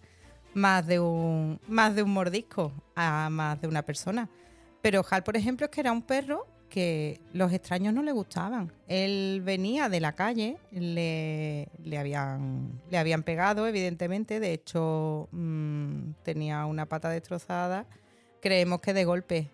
más 0.54 0.86
de 0.86 1.00
un 1.00 1.58
más 1.68 1.94
de 1.94 2.02
un 2.02 2.12
mordisco 2.12 2.72
a 2.94 3.30
más 3.30 3.60
de 3.60 3.68
una 3.68 3.82
persona. 3.82 4.28
Pero 4.82 5.04
Hal, 5.08 5.22
por 5.22 5.36
ejemplo, 5.36 5.66
es 5.66 5.70
que 5.70 5.80
era 5.80 5.92
un 5.92 6.02
perro 6.02 6.46
que 6.72 7.20
los 7.34 7.52
extraños 7.52 7.92
no 7.92 8.02
le 8.02 8.12
gustaban. 8.12 8.72
Él 8.88 9.42
venía 9.44 9.90
de 9.90 10.00
la 10.00 10.14
calle, 10.14 10.56
le, 10.70 11.68
habían, 11.98 12.80
le 12.90 12.96
habían 12.96 13.24
pegado, 13.24 13.66
evidentemente. 13.68 14.40
De 14.40 14.54
hecho, 14.54 15.28
mm, 15.32 16.12
tenía 16.22 16.64
una 16.64 16.86
pata 16.86 17.10
destrozada. 17.10 17.84
Creemos 18.40 18.80
que 18.80 18.94
de 18.94 19.04
golpe 19.04 19.50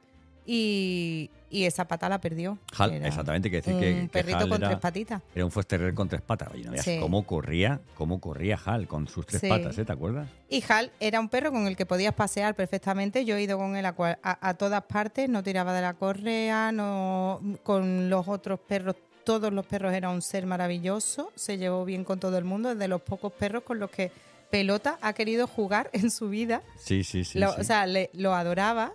y, 0.46 1.28
esa 1.50 1.86
pata 1.86 2.08
la 2.08 2.20
perdió. 2.20 2.58
exactamente, 3.02 3.50
que 3.50 3.56
decir 3.56 3.74
un 3.74 3.80
que. 3.80 4.00
Un 4.02 4.08
perrito 4.08 4.48
con 4.48 4.60
tres 4.60 4.78
patitas. 4.78 5.22
Era 5.34 5.44
un 5.44 5.50
Foster 5.50 5.94
con 5.94 6.08
tres 6.08 6.22
patas. 6.22 6.48
Oye, 6.52 6.64
no 6.64 6.72
veas 6.72 6.86
cómo 7.00 7.24
corría, 7.24 7.80
cómo 7.94 8.20
corría 8.20 8.58
Hal 8.64 8.86
con 8.86 9.08
sus 9.08 9.26
tres 9.26 9.42
patas, 9.42 9.78
¿eh? 9.78 9.84
¿te 9.84 9.92
acuerdas? 9.92 10.28
Y 10.48 10.62
Hal 10.68 10.90
era 11.00 11.20
un 11.20 11.28
perro 11.28 11.50
con 11.50 11.66
el 11.66 11.76
que 11.76 11.86
podías 11.86 12.14
pasear 12.14 12.54
perfectamente. 12.54 13.24
Yo 13.24 13.36
he 13.36 13.42
ido 13.42 13.58
con 13.58 13.76
él 13.76 13.86
a, 13.86 14.54
todas 14.54 14.84
partes, 14.84 15.28
no 15.28 15.42
tiraba 15.42 15.72
de 15.72 15.82
la 15.82 15.94
correa, 15.94 16.72
no 16.72 17.40
con 17.62 18.10
los 18.10 18.28
otros 18.28 18.60
perros 18.60 18.96
todos 19.24 19.52
los 19.52 19.66
perros 19.66 19.92
era 19.92 20.08
un 20.08 20.22
ser 20.22 20.46
maravilloso, 20.46 21.32
se 21.34 21.58
llevó 21.58 21.84
bien 21.84 22.02
con 22.02 22.18
todo 22.18 22.38
el 22.38 22.44
mundo, 22.44 22.70
es 22.70 22.78
de 22.78 22.88
los 22.88 23.02
pocos 23.02 23.30
perros 23.30 23.62
con 23.62 23.78
los 23.78 23.90
que 23.90 24.10
Pelota 24.50 24.98
ha 25.02 25.12
querido 25.12 25.46
jugar 25.46 25.90
en 25.92 26.10
su 26.10 26.30
vida. 26.30 26.62
Sí, 26.78 27.04
sí, 27.04 27.24
sí. 27.24 27.38
O 27.42 27.62
sea, 27.62 27.86
lo 28.14 28.34
adoraba 28.34 28.92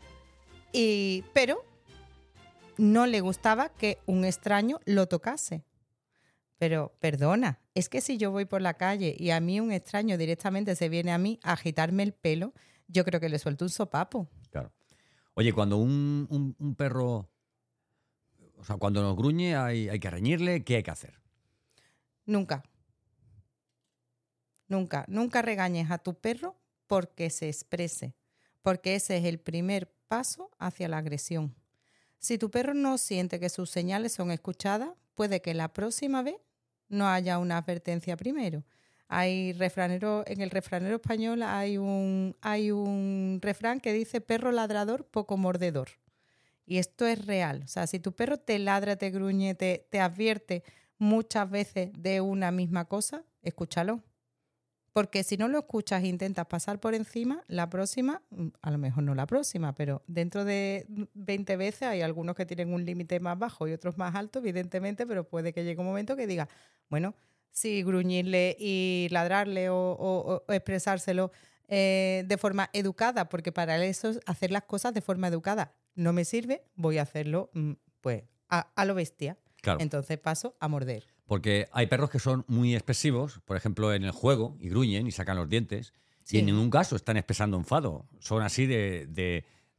y, 0.71 1.23
pero 1.33 1.63
no 2.77 3.05
le 3.05 3.21
gustaba 3.21 3.69
que 3.69 3.99
un 4.05 4.25
extraño 4.25 4.79
lo 4.85 5.07
tocase. 5.07 5.63
Pero 6.57 6.95
perdona, 6.99 7.59
es 7.73 7.89
que 7.89 8.01
si 8.01 8.17
yo 8.17 8.31
voy 8.31 8.45
por 8.45 8.61
la 8.61 8.75
calle 8.75 9.15
y 9.17 9.31
a 9.31 9.39
mí 9.39 9.59
un 9.59 9.71
extraño 9.71 10.17
directamente 10.17 10.75
se 10.75 10.89
viene 10.89 11.11
a 11.11 11.17
mí 11.17 11.39
a 11.43 11.53
agitarme 11.53 12.03
el 12.03 12.13
pelo, 12.13 12.53
yo 12.87 13.03
creo 13.03 13.19
que 13.19 13.29
le 13.29 13.39
suelto 13.39 13.65
un 13.65 13.69
sopapo. 13.69 14.29
Claro. 14.51 14.71
Oye, 15.33 15.51
cuando 15.51 15.77
un, 15.77 16.75
perro 16.77 17.29
O 18.57 18.63
sea, 18.63 18.77
cuando 18.77 19.01
nos 19.01 19.15
gruñe 19.15 19.55
hay, 19.55 19.89
hay 19.89 19.99
que 19.99 20.09
reñirle, 20.09 20.63
¿qué 20.63 20.77
hay 20.77 20.83
que 20.83 20.91
hacer? 20.91 21.19
Nunca. 22.25 22.63
Nunca, 24.67 25.05
nunca 25.07 25.41
regañes 25.41 25.91
a 25.91 25.97
tu 25.97 26.15
perro 26.15 26.55
porque 26.87 27.29
se 27.29 27.47
exprese, 27.47 28.15
porque 28.61 28.95
ese 28.95 29.17
es 29.17 29.25
el 29.25 29.39
primer 29.39 29.93
paso 30.07 30.49
hacia 30.59 30.87
la 30.87 30.99
agresión. 30.99 31.55
Si 32.23 32.37
tu 32.37 32.49
perro 32.49 32.73
no 32.73 32.97
siente 32.97 33.37
que 33.37 33.49
sus 33.49 33.69
señales 33.69 34.13
son 34.13 34.31
escuchadas, 34.31 34.91
puede 35.13 35.41
que 35.41 35.53
la 35.53 35.73
próxima 35.73 36.23
vez 36.23 36.37
no 36.87 37.09
haya 37.09 37.37
una 37.37 37.57
advertencia 37.57 38.15
primero. 38.15 38.63
Hay 39.09 39.51
refranero, 39.51 40.23
en 40.25 40.39
el 40.39 40.49
refranero 40.49 40.95
español 40.95 41.43
hay 41.43 41.77
un, 41.77 42.37
hay 42.39 42.71
un 42.71 43.39
refrán 43.41 43.81
que 43.81 43.91
dice 43.91 44.21
perro 44.21 44.53
ladrador, 44.53 45.05
poco 45.05 45.35
mordedor. 45.35 45.89
Y 46.65 46.77
esto 46.77 47.05
es 47.05 47.25
real. 47.25 47.63
O 47.65 47.67
sea, 47.67 47.87
si 47.87 47.99
tu 47.99 48.13
perro 48.13 48.37
te 48.37 48.57
ladra, 48.57 48.95
te 48.95 49.11
gruñe, 49.11 49.53
te, 49.53 49.85
te 49.89 49.99
advierte 49.99 50.63
muchas 50.97 51.49
veces 51.49 51.91
de 51.93 52.21
una 52.21 52.51
misma 52.51 52.85
cosa, 52.85 53.25
escúchalo. 53.41 54.01
Porque 54.93 55.23
si 55.23 55.37
no 55.37 55.47
lo 55.47 55.59
escuchas 55.59 56.03
e 56.03 56.07
intentas 56.07 56.45
pasar 56.45 56.79
por 56.79 56.93
encima, 56.93 57.43
la 57.47 57.69
próxima, 57.69 58.21
mm, 58.29 58.47
a 58.61 58.71
lo 58.71 58.77
mejor 58.77 59.03
no 59.03 59.15
la 59.15 59.25
próxima, 59.25 59.73
pero 59.75 60.03
dentro 60.07 60.45
de 60.45 60.85
20 61.13 61.57
veces 61.57 61.83
hay 61.83 62.01
algunos 62.01 62.35
que 62.35 62.45
tienen 62.45 62.73
un 62.73 62.85
límite 62.85 63.19
más 63.19 63.37
bajo 63.37 63.67
y 63.67 63.73
otros 63.73 63.97
más 63.97 64.15
alto, 64.15 64.39
evidentemente, 64.39 65.05
pero 65.05 65.27
puede 65.27 65.51
que 65.51 65.63
llegue 65.63 65.79
un 65.79 65.87
momento 65.87 66.15
que 66.15 66.27
diga, 66.27 66.47
bueno, 66.89 67.15
si 67.51 67.83
gruñirle 67.83 68.55
y 68.59 69.07
ladrarle 69.11 69.67
o, 69.69 70.43
expresárselo 70.47 71.31
eh, 71.67 72.23
de 72.27 72.37
forma 72.37 72.69
educada, 72.73 73.29
porque 73.29 73.51
para 73.51 73.83
eso 73.83 74.09
es 74.09 74.19
hacer 74.25 74.51
las 74.51 74.63
cosas 74.63 74.93
de 74.93 75.01
forma 75.01 75.27
educada 75.27 75.73
no 75.95 76.13
me 76.13 76.25
sirve, 76.25 76.63
voy 76.75 76.97
a 76.97 77.03
hacerlo 77.03 77.49
mm, 77.53 77.73
pues 78.01 78.23
a, 78.49 78.85
lo 78.85 78.93
bestia. 78.93 79.37
Entonces 79.79 80.19
paso 80.19 80.55
a 80.59 80.67
morder. 80.67 81.07
Porque 81.33 81.67
hay 81.71 81.87
perros 81.87 82.11
que 82.11 82.19
son 82.19 82.45
muy 82.47 82.75
expresivos, 82.75 83.39
por 83.45 83.57
ejemplo, 83.57 83.91
en 83.91 84.03
el 84.03 84.11
juego, 84.11 84.55
y 84.59 84.69
gruñen 84.69 85.07
y 85.07 85.11
sacan 85.11 85.35
los 85.35 85.49
dientes, 85.49 85.91
y 86.29 86.37
en 86.37 86.45
ningún 86.45 86.69
caso 86.69 86.95
están 86.95 87.17
expresando 87.17 87.57
enfado. 87.57 88.05
Son 88.19 88.43
así 88.43 88.67
de, 88.67 89.07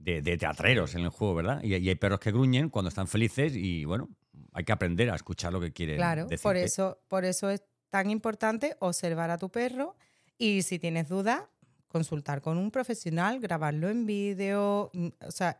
de, 0.00 0.36
teatreros 0.36 0.96
en 0.96 1.02
el 1.02 1.10
juego, 1.10 1.36
¿verdad? 1.36 1.62
Y, 1.62 1.74
hay 1.74 1.94
perros 1.94 2.18
que 2.18 2.32
gruñen 2.32 2.70
cuando 2.70 2.88
están 2.88 3.06
felices 3.06 3.54
y, 3.54 3.84
bueno, 3.84 4.08
hay 4.52 4.64
que 4.64 4.72
aprender 4.72 5.10
a 5.10 5.14
escuchar 5.14 5.52
lo 5.52 5.60
que 5.60 5.72
quieren 5.72 5.94
claro, 5.94 6.26
Por 6.42 6.56
eso, 6.56 6.98
por 7.06 7.24
eso 7.24 7.48
es 7.48 7.62
tan 7.88 8.10
importante 8.10 8.74
observar 8.80 9.30
a 9.30 9.38
tu 9.38 9.48
perro 9.48 9.94
y 10.36 10.62
si 10.62 10.80
tienes 10.80 11.08
dudas, 11.08 11.44
consultar 11.86 12.40
con 12.40 12.58
un 12.58 12.72
profesional, 12.72 13.38
grabarlo 13.38 13.90
en 13.90 14.06
vídeo, 14.06 14.90
mm, 14.92 15.08
o 15.20 15.30
sea, 15.30 15.56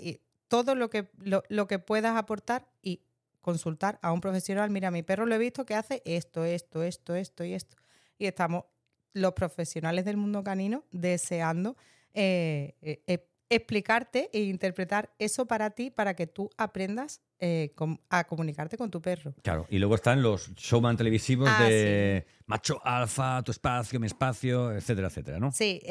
todo 0.49 0.75
lo 0.75 0.91
que, 0.91 1.09
lo 1.23 1.69
que 1.69 1.79
puedas 1.79 2.17
aportar 2.17 2.67
y 2.83 3.01
consultar 3.45 3.99
a 4.03 4.11
un 4.11 4.21
profesional, 4.21 4.71
mira, 4.71 4.91
mi 4.91 5.03
perro 5.03 5.27
lo 5.27 5.35
he 5.35 5.39
visto 5.39 5.65
que 5.65 5.75
hace 5.75 6.03
esto, 6.05 6.45
esto, 6.45 6.83
esto, 6.83 7.15
esto 7.15 7.45
y 7.45 7.53
esto. 7.53 7.77
Y 8.19 8.27
estamos 8.27 8.65
los 9.13 9.33
profesionales 9.35 10.05
del 10.05 10.17
mundo 10.17 10.43
canino 10.43 10.85
deseando 10.91 11.77
eh, 12.15 12.75
eh, 12.83 13.03
eh, 13.07 13.29
explicarte 13.51 14.31
e 14.33 14.41
interpretar 14.41 15.15
eso 15.19 15.47
para 15.47 15.71
ti, 15.71 15.91
para 15.91 16.15
que 16.15 16.27
tú 16.27 16.51
aprendas 16.57 17.21
a 18.09 18.25
comunicarte 18.25 18.79
con 18.79 18.91
tu 18.91 19.03
perro. 19.03 19.35
Claro, 19.43 19.67
y 19.69 19.79
luego 19.79 19.97
están 19.97 20.23
los 20.23 20.55
showman 20.55 20.97
televisivos 20.97 21.51
ah, 21.53 21.63
de 21.63 22.27
macho 22.47 22.81
alfa, 22.83 23.43
tu 23.43 23.53
espacio, 23.53 24.01
mi 24.01 24.07
espacio, 24.07 24.73
etcétera, 24.73 25.09
etcétera, 25.09 25.39
¿no? 25.39 25.53
Sí, 25.53 25.83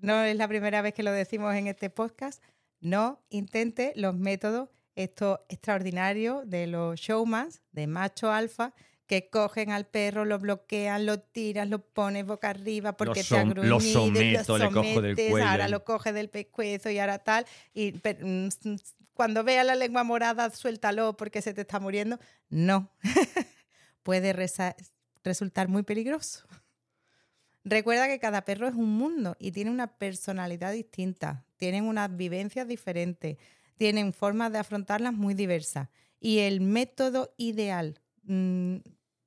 no 0.00 0.22
es 0.22 0.36
la 0.36 0.46
primera 0.46 0.82
vez 0.82 0.94
que 0.94 1.02
lo 1.02 1.10
decimos 1.10 1.52
en 1.56 1.66
este 1.66 1.90
podcast. 1.90 2.40
No 2.78 3.20
intente 3.28 3.92
los 3.96 4.14
métodos 4.14 4.68
esto 4.96 5.44
extraordinario 5.48 6.42
de 6.44 6.66
los 6.66 6.98
showmans, 6.98 7.62
de 7.72 7.86
macho 7.86 8.32
alfa, 8.32 8.74
que 9.06 9.28
cogen 9.30 9.70
al 9.70 9.86
perro, 9.86 10.24
lo 10.24 10.38
bloquean, 10.38 11.06
lo 11.06 11.20
tiran, 11.20 11.70
lo 11.70 11.78
pones 11.78 12.26
boca 12.26 12.50
arriba 12.50 12.96
porque 12.96 13.22
te 13.22 13.38
han 13.38 13.54
Lo 13.54 13.78
someto, 13.78 14.58
le 14.58 14.70
cojo 14.70 15.00
del 15.00 15.14
cuello. 15.14 15.46
Ahora 15.46 15.68
lo 15.68 15.84
coge 15.84 16.12
del 16.12 16.28
pescuezo 16.28 16.90
y 16.90 16.98
ahora 16.98 17.20
tal. 17.20 17.46
Y 17.72 17.92
mm, 17.92 18.48
cuando 19.14 19.44
vea 19.44 19.62
la 19.62 19.76
lengua 19.76 20.02
morada, 20.02 20.50
suéltalo 20.50 21.16
porque 21.16 21.40
se 21.40 21.54
te 21.54 21.60
está 21.60 21.78
muriendo. 21.78 22.18
No. 22.48 22.90
Puede 24.02 24.32
resultar 24.32 25.68
muy 25.68 25.84
peligroso. 25.84 26.46
Recuerda 27.64 28.06
que 28.06 28.18
cada 28.18 28.44
perro 28.44 28.68
es 28.68 28.74
un 28.74 28.96
mundo 28.96 29.36
y 29.40 29.50
tiene 29.50 29.70
una 29.70 29.98
personalidad 29.98 30.72
distinta, 30.72 31.44
tienen 31.56 31.84
unas 31.84 32.16
vivencias 32.16 32.68
diferentes 32.68 33.38
tienen 33.76 34.12
formas 34.12 34.52
de 34.52 34.58
afrontarlas 34.58 35.14
muy 35.14 35.34
diversas. 35.34 35.88
Y 36.20 36.38
el 36.40 36.60
método 36.60 37.34
ideal 37.36 38.00
mm, 38.24 38.76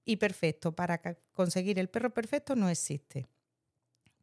y 0.06 0.16
perfecto 0.18 0.76
para 0.76 1.02
conseguir 1.32 1.80
el 1.80 1.90
perro 1.90 2.14
perfecto 2.14 2.56
no 2.56 2.70
existe. 2.70 3.28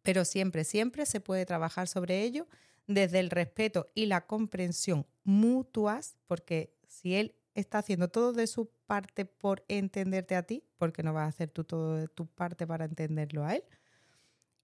Pero 0.02 0.24
siempre, 0.24 0.64
siempre 0.64 1.06
se 1.06 1.20
puede 1.20 1.46
trabajar 1.46 1.88
sobre 1.88 2.22
ello 2.22 2.46
desde 2.86 3.20
el 3.20 3.30
respeto 3.30 3.90
y 3.94 4.06
la 4.06 4.26
comprensión 4.26 5.06
mutuas, 5.24 6.16
porque 6.26 6.76
si 6.86 7.14
él 7.14 7.34
está 7.54 7.78
haciendo 7.78 8.08
todo 8.08 8.32
de 8.32 8.46
su 8.46 8.70
parte 8.86 9.24
por 9.24 9.64
entenderte 9.68 10.36
a 10.36 10.42
ti, 10.42 10.62
porque 10.76 11.02
no 11.02 11.12
vas 11.12 11.24
a 11.24 11.28
hacer 11.28 11.50
tú 11.50 11.64
todo 11.64 11.96
de 11.96 12.08
tu 12.08 12.26
parte 12.26 12.66
para 12.66 12.84
entenderlo 12.84 13.44
a 13.44 13.56
él. 13.56 13.64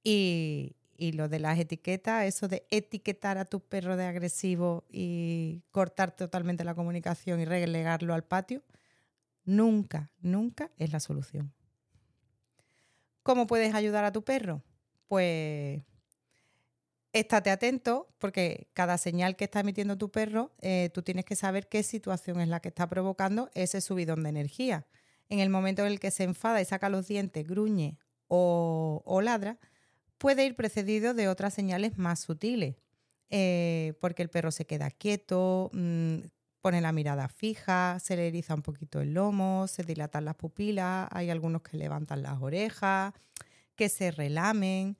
Y, 0.05 0.77
y 1.03 1.11
lo 1.11 1.29
de 1.29 1.41
las 1.41 1.59
etiquetas, 1.59 2.27
eso 2.27 2.47
de 2.47 2.65
etiquetar 2.71 3.37
a 3.37 3.45
tu 3.45 3.59
perro 3.59 3.97
de 3.97 4.05
agresivo 4.05 4.85
y 4.88 5.65
cortar 5.73 6.15
totalmente 6.15 6.62
la 6.62 6.77
comunicación 6.77 7.41
y 7.41 7.45
relegarlo 7.45 8.15
al 8.15 8.23
patio, 8.23 8.62
nunca, 9.45 10.12
nunca 10.21 10.71
es 10.79 10.93
la 10.93 11.01
solución. 11.01 11.53
¿Cómo 13.25 13.49
puedes 13.49 13.75
ayudar 13.75 14.05
a 14.05 14.12
tu 14.12 14.23
perro? 14.23 14.62
Pues 15.09 15.83
estate 17.12 17.51
atento 17.51 18.07
porque 18.19 18.69
cada 18.73 18.97
señal 18.97 19.35
que 19.35 19.47
está 19.47 19.59
emitiendo 19.59 19.99
tu 19.99 20.09
perro, 20.09 20.53
eh, 20.61 20.88
tú 20.95 21.03
tienes 21.03 21.25
que 21.25 21.35
saber 21.35 21.67
qué 21.67 21.83
situación 21.83 22.41
es 22.41 22.47
la 22.47 22.61
que 22.61 22.69
está 22.69 22.88
provocando 22.88 23.51
ese 23.55 23.81
subidón 23.81 24.23
de 24.23 24.29
energía. 24.29 24.87
En 25.29 25.41
el 25.41 25.51
momento 25.51 25.83
en 25.83 25.88
el 25.88 25.99
que 25.99 26.12
se 26.12 26.23
enfada 26.23 26.61
y 26.61 26.65
saca 26.65 26.88
los 26.88 27.09
dientes, 27.09 27.45
gruñe 27.45 27.99
o, 28.29 29.03
o 29.05 29.21
ladra, 29.21 29.59
puede 30.22 30.46
ir 30.46 30.54
precedido 30.54 31.14
de 31.14 31.26
otras 31.26 31.52
señales 31.52 31.98
más 31.98 32.20
sutiles, 32.20 32.76
eh, 33.28 33.94
porque 34.00 34.22
el 34.22 34.28
perro 34.28 34.52
se 34.52 34.66
queda 34.66 34.88
quieto, 34.88 35.68
mm, 35.72 36.18
pone 36.61 36.80
la 36.80 36.92
mirada 36.92 37.26
fija, 37.26 37.98
se 37.98 38.14
le 38.14 38.28
eriza 38.28 38.54
un 38.54 38.62
poquito 38.62 39.00
el 39.00 39.14
lomo, 39.14 39.66
se 39.66 39.82
dilatan 39.82 40.24
las 40.24 40.37
pupilas, 40.37 41.08
hay 41.11 41.28
algunos 41.30 41.62
que 41.62 41.76
levantan 41.76 42.22
las 42.22 42.40
orejas, 42.40 43.12
que 43.74 43.88
se 43.88 44.12
relamen. 44.12 44.96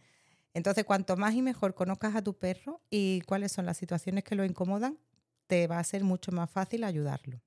Entonces, 0.54 0.85
cuanto 0.85 1.16
más 1.16 1.35
y 1.35 1.42
mejor 1.42 1.76
conozcas 1.76 2.16
a 2.16 2.22
tu 2.22 2.37
perro 2.37 2.80
y 2.90 3.20
cuáles 3.20 3.52
son 3.52 3.64
las 3.64 3.76
situaciones 3.76 4.24
que 4.24 4.35
lo 4.35 4.44
incomodan, 4.44 4.98
te 5.46 5.68
va 5.68 5.78
a 5.78 5.85
ser 5.85 6.02
mucho 6.02 6.32
más 6.32 6.50
fácil 6.50 6.82
ayudarlo. 6.82 7.40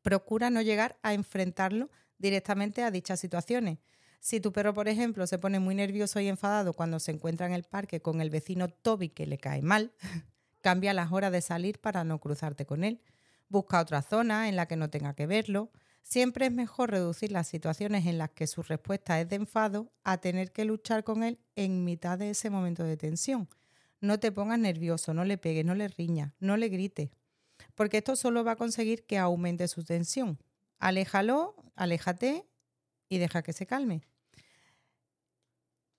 Procura 0.00 0.48
no 0.48 0.62
llegar 0.62 0.98
a 1.02 1.12
enfrentarlo 1.12 1.90
directamente 2.16 2.82
a 2.82 2.90
dichas 2.90 3.20
situaciones, 3.20 3.80
si 4.20 4.38
tu 4.38 4.52
perro, 4.52 4.74
por 4.74 4.86
ejemplo, 4.86 5.26
se 5.26 5.38
pone 5.38 5.58
muy 5.60 5.74
nervioso 5.74 6.20
y 6.20 6.28
enfadado 6.28 6.74
cuando 6.74 7.00
se 7.00 7.10
encuentra 7.10 7.46
en 7.46 7.54
el 7.54 7.64
parque 7.64 8.02
con 8.02 8.20
el 8.20 8.28
vecino 8.28 8.68
Toby 8.68 9.08
que 9.08 9.26
le 9.26 9.38
cae 9.38 9.62
mal, 9.62 9.92
cambia 10.60 10.92
las 10.92 11.10
horas 11.10 11.32
de 11.32 11.40
salir 11.40 11.80
para 11.80 12.04
no 12.04 12.20
cruzarte 12.20 12.66
con 12.66 12.84
él. 12.84 13.00
Busca 13.48 13.80
otra 13.80 14.02
zona 14.02 14.48
en 14.48 14.56
la 14.56 14.66
que 14.66 14.76
no 14.76 14.90
tenga 14.90 15.14
que 15.14 15.26
verlo. 15.26 15.72
Siempre 16.02 16.46
es 16.46 16.52
mejor 16.52 16.90
reducir 16.90 17.32
las 17.32 17.48
situaciones 17.48 18.06
en 18.06 18.18
las 18.18 18.30
que 18.30 18.46
su 18.46 18.62
respuesta 18.62 19.18
es 19.20 19.28
de 19.28 19.36
enfado 19.36 19.90
a 20.04 20.18
tener 20.18 20.52
que 20.52 20.66
luchar 20.66 21.02
con 21.02 21.22
él 21.22 21.38
en 21.56 21.84
mitad 21.84 22.18
de 22.18 22.30
ese 22.30 22.50
momento 22.50 22.84
de 22.84 22.98
tensión. 22.98 23.48
No 24.02 24.20
te 24.20 24.32
pongas 24.32 24.58
nervioso, 24.58 25.14
no 25.14 25.24
le 25.24 25.38
pegues, 25.38 25.64
no 25.64 25.74
le 25.74 25.88
riñas, 25.88 26.32
no 26.40 26.56
le 26.56 26.68
grites, 26.68 27.10
porque 27.74 27.98
esto 27.98 28.16
solo 28.16 28.44
va 28.44 28.52
a 28.52 28.56
conseguir 28.56 29.04
que 29.04 29.18
aumente 29.18 29.66
su 29.68 29.82
tensión. 29.82 30.38
Aléjalo, 30.78 31.54
aléjate 31.74 32.49
y 33.10 33.18
deja 33.18 33.42
que 33.42 33.52
se 33.52 33.66
calme. 33.66 34.00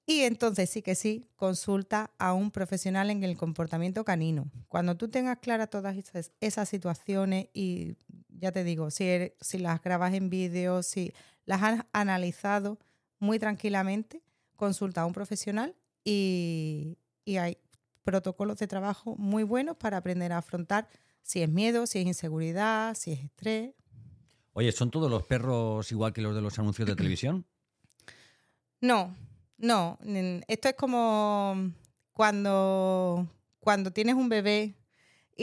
Y 0.08 0.21
entonces 0.21 0.69
sí 0.69 0.82
que 0.82 0.95
sí, 0.95 1.30
consulta 1.36 2.12
a 2.17 2.34
un 2.34 2.50
profesional 2.50 3.12
en 3.12 3.24
el 3.24 3.38
comportamiento 3.38 4.04
canino. 4.04 4.50
Cuando 4.67 4.97
tú 4.97 5.10
tengas 5.10 5.38
claras 5.38 5.69
todas 5.69 5.95
esas, 6.41 6.69
situaciones 6.69 7.50
y 7.54 7.95
ya 8.30 8.52
te 8.52 8.63
digo, 8.63 8.89
si, 8.89 9.06
er, 9.06 9.36
si 9.39 9.60
las 9.60 9.82
grabas 9.82 10.13
en 10.15 10.30
vídeo, 10.30 10.82
si 10.82 11.13
las 11.45 11.62
has 11.62 11.86
analizado 11.93 12.80
muy 13.19 13.38
tranquilamente, 13.38 14.24
consulta 14.56 15.02
a 15.02 15.06
un 15.06 15.13
profesional 15.13 15.76
y, 16.04 16.97
y 17.24 17.38
hay 17.38 17.58
protocolos 18.04 18.58
de 18.58 18.67
trabajo 18.67 19.15
muy 19.17 19.43
buenos 19.43 19.78
para 19.78 19.97
aprender 19.97 20.34
a 20.34 20.39
afrontar 20.39 20.89
si 21.21 21.43
es 21.43 21.50
miedo, 21.50 21.86
si 21.86 22.00
es 22.00 22.06
inseguridad, 22.08 22.95
si 22.95 23.12
es 23.13 23.24
estrés. 23.24 23.74
Oye, 24.53 24.71
¿son 24.71 24.91
todos 24.91 25.09
los 25.09 25.23
perros 25.23 25.91
igual 25.91 26.13
que 26.13 26.21
los 26.21 26.35
de 26.35 26.41
los 26.41 26.57
anuncios 26.59 26.87
de 26.87 26.95
televisión? 26.95 27.45
No, 28.83 29.15
no. 29.59 29.99
Esto 30.47 30.69
es 30.69 30.73
como 30.73 31.71
cuando, 32.13 33.27
cuando 33.59 33.91
tienes 33.93 34.15
un 34.15 34.27
bebé 34.27 34.75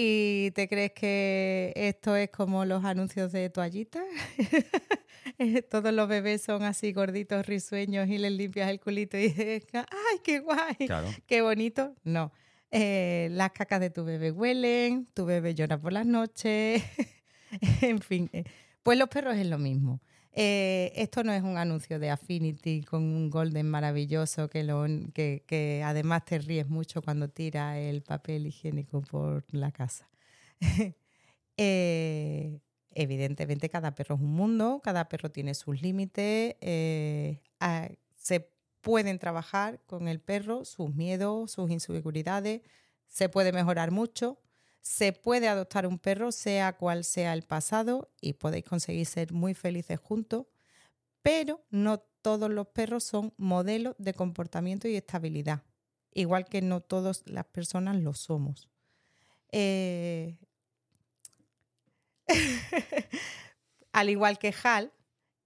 ¿Y 0.01 0.53
te 0.53 0.68
crees 0.68 0.92
que 0.92 1.73
esto 1.75 2.14
es 2.14 2.31
como 2.31 2.64
los 2.64 2.85
anuncios 2.85 3.33
de 3.33 3.51
toallitas? 3.51 4.05
Todos 5.71 5.92
los 5.92 6.09
bebés 6.09 6.42
son 6.42 6.62
así 6.62 6.92
gorditos, 6.92 7.44
risueños 7.44 8.09
y 8.09 8.18
les 8.18 8.31
limpias 8.31 8.71
el 8.71 8.79
culito 8.79 9.16
y 9.16 9.23
dices, 9.29 9.64
¡ay, 9.73 10.21
qué 10.23 10.38
guay! 10.38 10.88
¡Qué 11.27 11.42
bonito! 11.42 11.97
No. 12.05 12.33
Eh, 12.71 13.29
las 13.33 13.51
cacas 13.51 13.81
de 13.81 13.90
tu 13.90 14.05
bebé 14.05 14.31
huelen, 14.31 15.07
tu 15.14 15.25
bebé 15.25 15.57
llora 15.57 15.81
por 15.81 15.92
las 15.92 16.07
noches, 16.07 16.81
en 17.81 18.01
fin. 18.01 18.31
Eh, 18.33 18.44
pues 18.83 18.99
los 18.99 19.09
perros 19.09 19.37
es 19.37 19.47
lo 19.47 19.59
mismo. 19.59 20.01
Eh, 20.33 20.93
esto 20.95 21.25
no 21.25 21.33
es 21.33 21.43
un 21.43 21.59
anuncio 21.59 21.99
de 21.99 22.11
Affinity 22.11 22.83
con 22.85 23.03
un 23.03 23.29
golden 23.29 23.69
maravilloso 23.69 24.49
que, 24.49 24.62
lo, 24.62 24.85
además 25.85 26.25
te 26.25 26.38
ríes 26.38 26.69
mucho 26.69 27.03
cuando 27.03 27.29
tira 27.29 27.79
el 27.79 28.03
papel 28.03 28.47
higiénico 28.47 29.03
por 29.03 29.45
la 29.53 29.73
casa. 29.73 30.09
eh, 31.57 32.61
evidentemente 32.91 33.69
cada 33.69 33.95
perro 33.95 34.14
es 34.14 34.21
un 34.21 34.33
mundo, 34.33 34.81
cada 34.85 35.09
perro 35.09 35.31
tiene 35.31 35.55
sus 35.55 35.83
límites, 35.83 36.57
eh, 36.61 37.41
se 38.14 38.49
pueden 38.81 39.19
trabajar 39.19 39.81
con 39.87 40.09
el 40.09 40.21
perro 40.21 40.64
sus 40.64 40.95
miedos, 40.95 41.51
sus 41.51 41.71
inseguridades, 41.71 42.62
se 43.07 43.29
puede 43.29 43.53
mejorar 43.53 43.91
mucho, 43.91 44.38
se 44.81 45.12
puede 45.12 45.49
adoptar 45.49 45.87
un 45.87 45.99
perro 45.99 46.33
sea 46.33 46.77
cual 46.77 47.05
sea 47.05 47.33
el 47.35 47.43
pasado 47.43 48.11
y 48.21 48.35
podéis 48.35 48.64
conseguir 48.64 49.07
ser 49.07 49.33
muy 49.33 49.55
felices 49.55 50.01
juntos, 50.01 50.47
pero 51.23 51.64
no 51.71 51.99
todos 52.23 52.51
los 52.51 52.69
perros 52.69 53.05
son 53.05 53.35
modelos 53.37 53.95
de 53.99 54.14
comportamiento 54.14 54.88
y 54.88 54.97
estabilidad, 54.97 55.62
igual 56.12 56.47
que 56.47 56.62
no 56.62 56.81
todas 56.81 57.23
las 57.27 57.47
personas 57.47 57.97
lo 57.97 58.14
somos. 58.14 58.69
Eh, 59.53 60.38
Al 63.93 64.11
igual 64.11 64.38
que 64.38 64.55
Hal, 64.62 64.93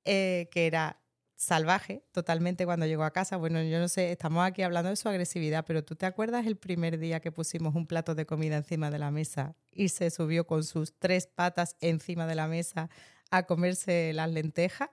eh, 0.05 0.49
que 0.51 0.67
era 0.67 1.02
salvaje 1.43 2.05
totalmente 2.13 2.65
cuando 2.65 2.87
llegó 2.87 3.03
a 3.05 3.13
casa. 3.13 3.37
Bueno, 3.37 3.63
yo 3.63 3.81
no 3.81 3.89
sé, 3.89 4.13
estamos 4.13 4.45
aquí 4.45 4.63
hablando 4.63 4.91
de 4.91 4.97
su 4.97 5.09
agresividad, 5.09 5.65
pero 5.67 5.85
¿tú 5.85 5.97
te 5.97 6.07
acuerdas 6.07 6.47
el 6.47 6.57
primer 6.57 6.99
día 6.99 7.21
que 7.21 7.33
pusimos 7.33 7.75
un 7.75 7.87
plato 7.87 8.15
de 8.15 8.27
comida 8.27 8.57
encima 8.57 8.91
de 8.91 8.99
la 8.99 9.11
mesa 9.11 9.57
y 9.73 9.89
se 9.89 10.11
subió 10.11 10.47
con 10.47 10.63
sus 10.63 10.97
tres 10.99 11.27
patas 11.27 11.77
encima 11.81 12.27
de 12.27 12.37
la 12.37 12.47
mesa 12.47 12.91
a 13.31 13.45
comerse 13.45 14.13
las 14.15 14.31
lentejas? 14.31 14.91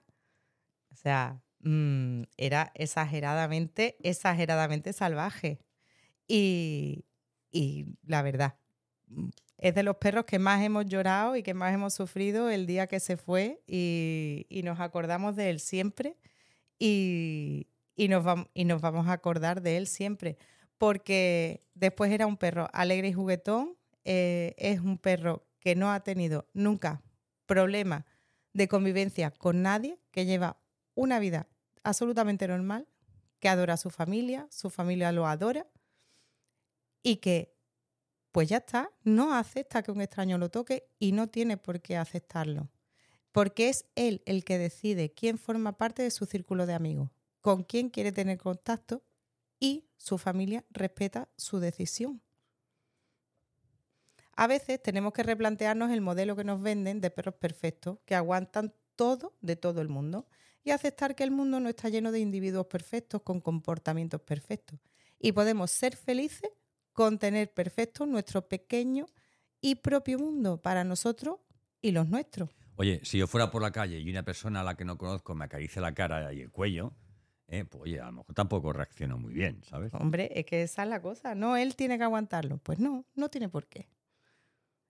O 0.91 0.95
sea, 0.95 1.39
mm, 1.59 2.23
era 2.35 2.71
exageradamente, 2.73 3.97
exageradamente 4.01 4.91
salvaje. 4.91 5.59
Y, 6.27 7.05
y 7.51 7.85
la 8.05 8.23
verdad, 8.23 8.55
es 9.59 9.75
de 9.75 9.83
los 9.83 9.97
perros 9.97 10.25
que 10.25 10.39
más 10.39 10.63
hemos 10.63 10.85
llorado 10.85 11.35
y 11.35 11.43
que 11.43 11.53
más 11.53 11.73
hemos 11.73 11.93
sufrido 11.93 12.49
el 12.49 12.65
día 12.65 12.87
que 12.87 12.99
se 12.99 13.17
fue 13.17 13.61
y, 13.67 14.61
nos 14.63 14.79
acordamos 14.79 15.35
de 15.35 15.49
él 15.49 15.59
siempre 15.59 16.15
y, 16.79 17.67
nos 17.97 18.25
y 18.53 18.65
nos 18.65 18.81
vamos 18.81 19.07
a 19.07 19.13
acordar 19.13 19.61
de 19.61 19.77
él 19.77 19.87
siempre 19.87 20.37
porque 20.79 21.67
después 21.75 22.11
era 22.11 22.25
un 22.25 22.37
perro 22.37 22.69
alegre 22.73 23.09
y 23.09 23.13
juguetón, 23.13 23.77
eh, 24.05 24.55
es 24.57 24.79
un 24.79 24.97
perro 24.97 25.45
que 25.59 25.75
no 25.75 25.91
ha 25.91 25.99
tenido 25.99 26.47
nunca 26.53 27.03
problema 27.45 28.05
de 28.53 28.67
convivencia 28.67 29.29
con 29.29 29.61
nadie, 29.61 29.99
que 30.09 30.25
lleva 30.25 30.57
una 30.95 31.19
vida 31.19 31.47
absolutamente 31.83 32.47
normal, 32.47 32.87
que 33.39 33.49
adora 33.49 33.73
a 33.73 33.77
su 33.77 33.89
familia, 33.89 34.47
su 34.49 34.69
familia 34.69 35.11
lo 35.11 35.27
adora 35.27 35.67
y 37.03 37.17
que 37.17 37.53
pues 38.31 38.47
ya 38.47 38.57
está, 38.57 38.89
no 39.03 39.33
acepta 39.33 39.83
que 39.83 39.91
un 39.91 40.01
extraño 40.01 40.37
lo 40.37 40.49
toque 40.49 40.87
y 40.97 41.11
no 41.11 41.27
tiene 41.27 41.57
por 41.57 41.81
qué 41.81 41.97
aceptarlo. 41.97 42.69
Porque 43.31 43.69
es 43.69 43.85
él 43.95 44.21
el 44.25 44.43
que 44.43 44.57
decide 44.57 45.13
quién 45.13 45.37
forma 45.37 45.77
parte 45.77 46.01
de 46.03 46.11
su 46.11 46.25
círculo 46.25 46.65
de 46.65 46.73
amigos, 46.73 47.11
con 47.41 47.63
quién 47.63 47.89
quiere 47.89 48.11
tener 48.11 48.37
contacto 48.37 49.03
y 49.59 49.85
su 49.97 50.17
familia 50.17 50.65
respeta 50.71 51.29
su 51.37 51.59
decisión. 51.59 52.21
A 54.35 54.47
veces 54.47 54.81
tenemos 54.81 55.11
que 55.11 55.23
replantearnos 55.23 55.91
el 55.91 56.01
modelo 56.01 56.35
que 56.35 56.45
nos 56.45 56.61
venden 56.61 57.01
de 57.01 57.11
perros 57.11 57.35
perfectos, 57.35 57.99
que 58.05 58.15
aguantan 58.15 58.73
todo 58.95 59.35
de 59.41 59.57
todo 59.57 59.81
el 59.81 59.89
mundo, 59.89 60.27
y 60.63 60.71
aceptar 60.71 61.15
que 61.15 61.23
el 61.23 61.31
mundo 61.31 61.59
no 61.59 61.69
está 61.69 61.89
lleno 61.89 62.11
de 62.11 62.19
individuos 62.19 62.67
perfectos 62.67 63.21
con 63.21 63.41
comportamientos 63.41 64.21
perfectos. 64.21 64.79
Y 65.19 65.33
podemos 65.33 65.71
ser 65.71 65.95
felices 65.95 66.49
contener 66.93 67.53
perfecto 67.53 68.05
nuestro 68.05 68.47
pequeño 68.47 69.07
y 69.61 69.75
propio 69.75 70.19
mundo 70.19 70.61
para 70.61 70.83
nosotros 70.83 71.37
y 71.81 71.91
los 71.91 72.07
nuestros. 72.07 72.49
Oye, 72.79 73.01
si 73.03 73.17
yo 73.17 73.27
fuera 73.27 73.51
por 73.51 73.61
la 73.61 73.71
calle 73.71 73.99
y 73.99 74.09
una 74.09 74.23
persona 74.23 74.61
a 74.61 74.63
la 74.63 74.75
que 74.75 74.85
no 74.85 74.97
conozco 74.97 75.35
me 75.35 75.45
acaricia 75.45 75.81
la 75.81 75.93
cara 75.93 76.33
y 76.33 76.41
el 76.41 76.49
cuello, 76.49 76.93
eh, 77.47 77.65
pues 77.65 77.83
oye, 77.83 77.99
a 77.99 78.05
lo 78.05 78.13
mejor 78.13 78.33
tampoco 78.33 78.73
reacciono 78.73 79.17
muy 79.17 79.33
bien, 79.33 79.61
¿sabes? 79.63 79.93
Hombre, 79.93 80.31
es 80.33 80.45
que 80.45 80.63
esa 80.63 80.83
es 80.83 80.89
la 80.89 81.01
cosa. 81.01 81.35
No, 81.35 81.57
él 81.57 81.75
tiene 81.75 81.97
que 81.97 82.03
aguantarlo. 82.05 82.57
Pues 82.57 82.79
no, 82.79 83.05
no 83.15 83.29
tiene 83.29 83.49
por 83.49 83.67
qué. 83.67 83.89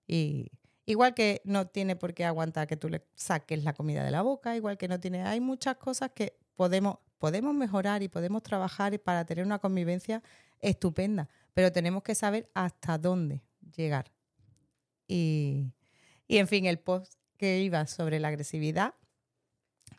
Y 0.06 0.50
igual 0.86 1.14
que 1.14 1.42
no 1.44 1.66
tiene 1.66 1.96
por 1.96 2.14
qué 2.14 2.24
aguantar 2.24 2.66
que 2.66 2.76
tú 2.76 2.88
le 2.88 3.04
saques 3.14 3.64
la 3.64 3.72
comida 3.72 4.04
de 4.04 4.10
la 4.10 4.22
boca, 4.22 4.56
igual 4.56 4.78
que 4.78 4.88
no 4.88 5.00
tiene. 5.00 5.22
Hay 5.22 5.40
muchas 5.40 5.76
cosas 5.76 6.12
que 6.14 6.38
podemos, 6.54 6.98
podemos 7.18 7.54
mejorar 7.54 8.02
y 8.02 8.08
podemos 8.08 8.42
trabajar 8.42 8.98
para 9.00 9.24
tener 9.24 9.44
una 9.44 9.58
convivencia 9.58 10.22
estupenda 10.60 11.28
pero 11.54 11.72
tenemos 11.72 12.02
que 12.02 12.14
saber 12.14 12.50
hasta 12.54 12.98
dónde 12.98 13.42
llegar. 13.76 14.10
Y, 15.06 15.72
en 16.28 16.48
fin, 16.48 16.66
el 16.66 16.78
post 16.78 17.19
que 17.40 17.60
iba 17.60 17.86
sobre 17.86 18.20
la 18.20 18.28
agresividad, 18.28 18.92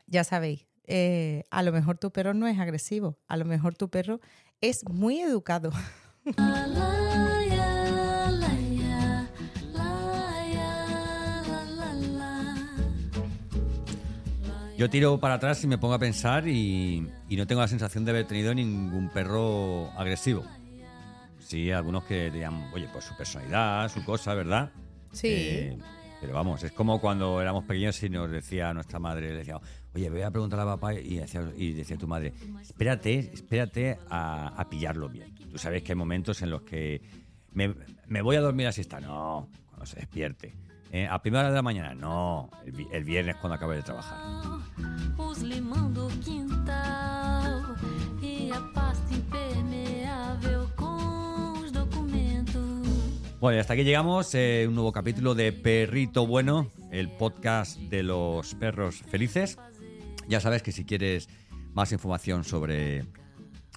ya 0.05 0.23
sabéis, 0.23 0.67
eh, 0.85 1.45
a 1.49 1.63
lo 1.63 1.71
mejor 1.71 1.97
tu 1.97 2.11
perro 2.11 2.35
no 2.35 2.45
es 2.45 2.59
agresivo, 2.59 3.17
a 3.27 3.35
lo 3.35 3.45
mejor 3.45 3.73
tu 3.75 3.89
perro 3.89 4.21
es 4.61 4.87
muy 4.87 5.19
educado. 5.21 5.71
Yo 14.77 14.89
tiro 14.89 15.19
para 15.19 15.35
atrás 15.35 15.63
y 15.63 15.67
me 15.67 15.77
pongo 15.77 15.95
a 15.95 15.99
pensar 15.99 16.47
y, 16.47 17.07
y 17.27 17.35
no 17.35 17.45
tengo 17.47 17.61
la 17.61 17.67
sensación 17.67 18.05
de 18.05 18.11
haber 18.11 18.27
tenido 18.27 18.53
ningún 18.53 19.09
perro 19.09 19.91
agresivo 19.97 20.43
sí, 21.51 21.69
algunos 21.69 22.05
que 22.05 22.31
dirían, 22.31 22.71
oye, 22.73 22.87
pues 22.93 23.03
su 23.03 23.15
personalidad, 23.15 23.89
su 23.89 24.05
cosa, 24.05 24.33
¿verdad? 24.33 24.71
Sí. 25.11 25.27
Eh, 25.29 25.77
pero 26.21 26.35
vamos, 26.35 26.63
es 26.63 26.71
como 26.71 27.01
cuando 27.01 27.41
éramos 27.41 27.65
pequeños 27.65 28.01
y 28.03 28.09
nos 28.09 28.29
decía 28.29 28.71
nuestra 28.75 28.99
madre, 28.99 29.33
decía, 29.33 29.59
oye, 29.95 30.07
voy 30.11 30.21
a 30.21 30.29
preguntar 30.29 30.59
a 30.59 30.65
papá 30.65 30.93
y 30.93 31.17
decía, 31.17 31.51
y 31.57 31.73
decía 31.73 31.97
tu 31.97 32.07
madre, 32.07 32.31
espérate, 32.61 33.31
espérate 33.33 33.97
a, 34.07 34.67
pillarlo 34.69 35.09
bien. 35.09 35.33
Tú 35.51 35.57
sabes 35.57 35.81
que 35.81 35.93
hay 35.93 35.97
momentos 35.97 36.43
en 36.43 36.51
los 36.51 36.61
que 36.61 37.01
me, 37.53 38.21
voy 38.21 38.35
a 38.35 38.41
dormir 38.41 38.67
así 38.67 38.81
está, 38.81 39.01
no, 39.01 39.49
cuando 39.65 39.87
se 39.87 39.95
despierte. 39.95 40.53
Eh, 40.91 41.07
a 41.09 41.19
primera 41.21 41.41
hora 41.41 41.49
de 41.49 41.55
la 41.55 41.63
mañana, 41.63 41.95
no, 41.95 42.51
el, 42.65 42.85
el 42.91 43.03
viernes 43.03 43.37
cuando 43.37 43.55
acabe 43.55 43.77
de 43.77 43.81
trabajar. 43.81 44.19
Bueno, 53.41 53.57
y 53.57 53.59
hasta 53.59 53.73
aquí 53.73 53.83
llegamos. 53.83 54.35
Eh, 54.35 54.65
un 54.67 54.75
nuevo 54.75 54.91
capítulo 54.91 55.33
de 55.33 55.51
Perrito 55.51 56.27
Bueno, 56.27 56.67
el 56.91 57.09
podcast 57.09 57.75
de 57.79 58.03
los 58.03 58.53
perros 58.53 59.01
felices. 59.09 59.57
Ya 60.27 60.39
sabes 60.39 60.61
que 60.61 60.71
si 60.71 60.85
quieres 60.85 61.27
más 61.73 61.91
información 61.91 62.43
sobre, 62.43 63.03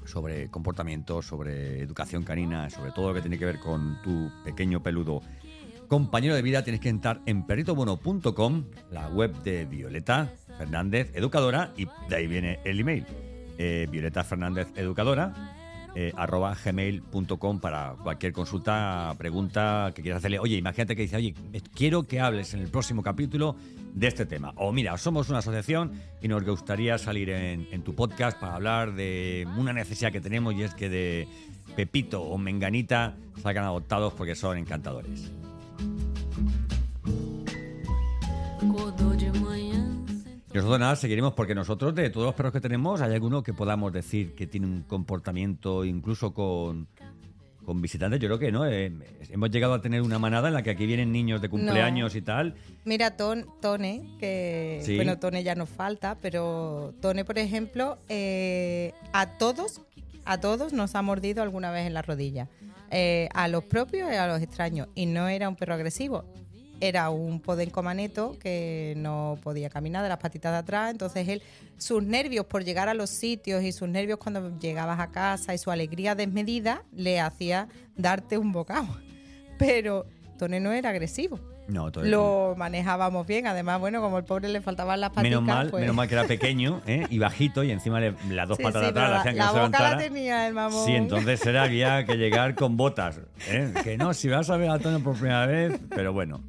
sobre 0.04 0.50
comportamiento, 0.50 1.22
sobre 1.22 1.80
educación 1.80 2.24
canina, 2.24 2.68
sobre 2.68 2.92
todo 2.92 3.08
lo 3.08 3.14
que 3.14 3.22
tiene 3.22 3.38
que 3.38 3.46
ver 3.46 3.58
con 3.58 4.02
tu 4.02 4.30
pequeño 4.44 4.82
peludo 4.82 5.22
compañero 5.88 6.34
de 6.34 6.42
vida, 6.42 6.62
tienes 6.62 6.82
que 6.82 6.90
entrar 6.90 7.22
en 7.24 7.46
perritobueno.com, 7.46 8.64
la 8.90 9.08
web 9.08 9.32
de 9.44 9.64
Violeta 9.64 10.30
Fernández 10.58 11.10
Educadora, 11.14 11.72
y 11.74 11.86
de 12.10 12.16
ahí 12.16 12.26
viene 12.26 12.60
el 12.66 12.80
email. 12.80 13.06
Eh, 13.56 13.88
Violeta 13.90 14.24
Fernández 14.24 14.68
Educadora 14.76 15.63
eh, 15.94 16.12
arroba 16.16 16.56
gmail.com 16.62 17.60
para 17.60 17.94
cualquier 18.02 18.32
consulta, 18.32 19.14
pregunta 19.16 19.92
que 19.94 20.02
quieras 20.02 20.18
hacerle. 20.18 20.38
Oye, 20.38 20.56
imagínate 20.56 20.96
que 20.96 21.02
dice, 21.02 21.16
oye, 21.16 21.34
quiero 21.74 22.04
que 22.04 22.20
hables 22.20 22.54
en 22.54 22.60
el 22.60 22.68
próximo 22.68 23.02
capítulo 23.02 23.56
de 23.94 24.08
este 24.08 24.26
tema. 24.26 24.52
O 24.56 24.72
mira, 24.72 24.96
somos 24.98 25.28
una 25.28 25.38
asociación 25.38 25.92
y 26.20 26.28
nos 26.28 26.44
gustaría 26.44 26.98
salir 26.98 27.30
en, 27.30 27.68
en 27.70 27.82
tu 27.82 27.94
podcast 27.94 28.38
para 28.38 28.56
hablar 28.56 28.94
de 28.94 29.46
una 29.56 29.72
necesidad 29.72 30.10
que 30.10 30.20
tenemos 30.20 30.54
y 30.54 30.62
es 30.62 30.74
que 30.74 30.88
de 30.88 31.28
Pepito 31.76 32.22
o 32.22 32.38
Menganita 32.38 33.16
salgan 33.42 33.64
adoptados 33.64 34.12
porque 34.14 34.34
son 34.34 34.58
encantadores. 34.58 35.32
Nosotros 40.54 40.80
nada, 40.80 40.96
seguiremos 40.96 41.34
porque 41.34 41.54
nosotros 41.54 41.94
de 41.94 42.10
todos 42.10 42.26
los 42.26 42.34
perros 42.34 42.52
que 42.52 42.60
tenemos 42.60 43.00
hay 43.00 43.14
alguno 43.14 43.42
que 43.42 43.52
podamos 43.52 43.92
decir 43.92 44.34
que 44.34 44.46
tiene 44.46 44.66
un 44.66 44.82
comportamiento 44.82 45.84
incluso 45.84 46.32
con 46.32 46.88
con 47.64 47.80
visitantes, 47.80 48.20
yo 48.20 48.28
creo 48.28 48.38
que 48.38 48.52
no. 48.52 48.66
Eh, 48.66 48.92
hemos 49.30 49.50
llegado 49.50 49.74
a 49.74 49.80
tener 49.80 50.02
una 50.02 50.18
manada 50.18 50.48
en 50.48 50.54
la 50.54 50.62
que 50.62 50.70
aquí 50.70 50.86
vienen 50.86 51.10
niños 51.10 51.42
de 51.42 51.48
cumpleaños 51.48 52.14
y 52.14 52.22
tal. 52.22 52.54
Mira, 52.84 53.16
Ton, 53.16 53.46
Tone, 53.60 54.16
que 54.20 54.82
bueno, 54.96 55.18
Tone 55.18 55.42
ya 55.42 55.54
nos 55.54 55.68
falta, 55.68 56.16
pero 56.20 56.94
Tone, 57.00 57.24
por 57.24 57.38
ejemplo, 57.38 57.98
eh, 58.08 58.92
a 59.12 59.38
todos, 59.38 59.80
a 60.24 60.38
todos 60.38 60.72
nos 60.72 60.94
ha 60.94 61.02
mordido 61.02 61.42
alguna 61.42 61.70
vez 61.70 61.86
en 61.86 61.94
la 61.94 62.02
rodilla. 62.02 62.48
Eh, 62.90 63.28
a 63.34 63.48
los 63.48 63.64
propios 63.64 64.08
y 64.12 64.14
a 64.14 64.28
los 64.28 64.40
extraños. 64.40 64.88
Y 64.94 65.06
no 65.06 65.26
era 65.26 65.48
un 65.48 65.56
perro 65.56 65.74
agresivo, 65.74 66.24
era 66.80 67.10
un 67.10 67.40
podenco 67.40 67.82
maneto 67.82 68.36
que 68.40 68.94
no 68.96 69.38
podía 69.42 69.70
caminar 69.70 70.02
de 70.02 70.08
las 70.08 70.18
patitas 70.18 70.52
de 70.52 70.58
atrás, 70.58 70.90
entonces 70.90 71.28
él, 71.28 71.42
sus 71.78 72.02
nervios 72.02 72.46
por 72.46 72.64
llegar 72.64 72.88
a 72.88 72.94
los 72.94 73.10
sitios 73.10 73.62
y 73.62 73.72
sus 73.72 73.88
nervios 73.88 74.18
cuando 74.18 74.58
llegabas 74.58 75.00
a 75.00 75.10
casa 75.10 75.54
y 75.54 75.58
su 75.58 75.70
alegría 75.70 76.14
desmedida 76.14 76.82
le 76.92 77.20
hacía 77.20 77.68
darte 77.96 78.38
un 78.38 78.52
bocado. 78.52 78.88
Pero 79.58 80.06
Tone 80.38 80.60
no 80.60 80.72
era 80.72 80.90
agresivo. 80.90 81.38
No, 81.66 81.90
Lo 82.02 82.54
manejábamos 82.58 83.26
bien. 83.26 83.46
Además, 83.46 83.80
bueno, 83.80 84.02
como 84.02 84.18
el 84.18 84.24
pobre 84.24 84.48
le 84.48 84.60
faltaban 84.60 85.00
las 85.00 85.10
patitas. 85.10 85.30
Menos 85.30 85.42
mal, 85.42 85.70
pues 85.70 85.80
menos 85.80 85.96
mal 85.96 86.08
que 86.08 86.14
era 86.14 86.24
pequeño 86.28 86.82
¿eh? 86.86 87.06
y 87.08 87.18
bajito 87.18 87.64
y 87.64 87.70
encima 87.70 88.00
las 88.00 88.48
dos 88.48 88.58
patas 88.58 88.82
de 88.82 88.88
atrás 88.88 89.10
la, 89.10 89.20
hacían 89.20 89.34
que 89.34 89.38
la 89.38 89.46
no 89.46 89.52
boca 89.64 89.90
la 89.90 89.98
tenía 89.98 90.46
el 90.46 90.54
mamón. 90.54 90.84
Sí, 90.84 90.92
entonces 90.92 91.44
era 91.46 91.62
había 91.62 92.04
que 92.04 92.16
llegar 92.16 92.54
con 92.54 92.76
botas. 92.76 93.20
¿eh? 93.48 93.72
Que 93.82 93.96
no, 93.96 94.12
si 94.12 94.28
vas 94.28 94.50
a 94.50 94.56
ver 94.56 94.70
a 94.70 94.78
Tone 94.78 95.00
por 95.00 95.14
primera 95.14 95.46
vez, 95.46 95.80
pero 95.88 96.12
bueno. 96.12 96.42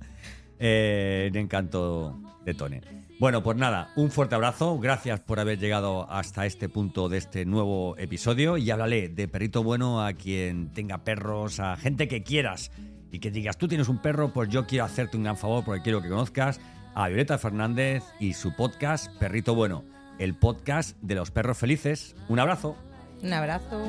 Eh, 0.59 1.29
me 1.33 1.39
encanto 1.39 2.19
de 2.45 2.53
Tone. 2.53 2.81
Bueno, 3.19 3.43
pues 3.43 3.57
nada, 3.57 3.91
un 3.95 4.11
fuerte 4.11 4.35
abrazo. 4.35 4.77
Gracias 4.77 5.21
por 5.21 5.39
haber 5.39 5.57
llegado 5.57 6.09
hasta 6.11 6.45
este 6.45 6.67
punto 6.67 7.07
de 7.07 7.17
este 7.17 7.45
nuevo 7.45 7.97
episodio. 7.97 8.57
Y 8.57 8.69
háblale 8.71 9.07
de 9.07 9.27
perrito 9.27 9.63
bueno 9.63 10.05
a 10.05 10.13
quien 10.13 10.73
tenga 10.73 11.03
perros, 11.03 11.59
a 11.59 11.77
gente 11.77 12.07
que 12.09 12.23
quieras 12.23 12.71
y 13.11 13.19
que 13.19 13.31
digas, 13.31 13.57
tú 13.57 13.69
tienes 13.69 13.87
un 13.87 14.01
perro, 14.01 14.33
pues 14.33 14.49
yo 14.49 14.67
quiero 14.67 14.83
hacerte 14.83 15.15
un 15.15 15.23
gran 15.23 15.37
favor 15.37 15.63
porque 15.63 15.81
quiero 15.81 16.01
que 16.01 16.09
conozcas 16.09 16.59
a 16.93 17.07
Violeta 17.07 17.37
Fernández 17.37 18.03
y 18.19 18.33
su 18.33 18.53
podcast 18.55 19.09
Perrito 19.17 19.55
Bueno, 19.55 19.85
el 20.19 20.35
podcast 20.35 20.97
de 21.01 21.15
los 21.15 21.31
perros 21.31 21.57
felices. 21.57 22.15
Un 22.27 22.39
abrazo. 22.39 22.75
Un 23.23 23.31
abrazo. 23.31 23.81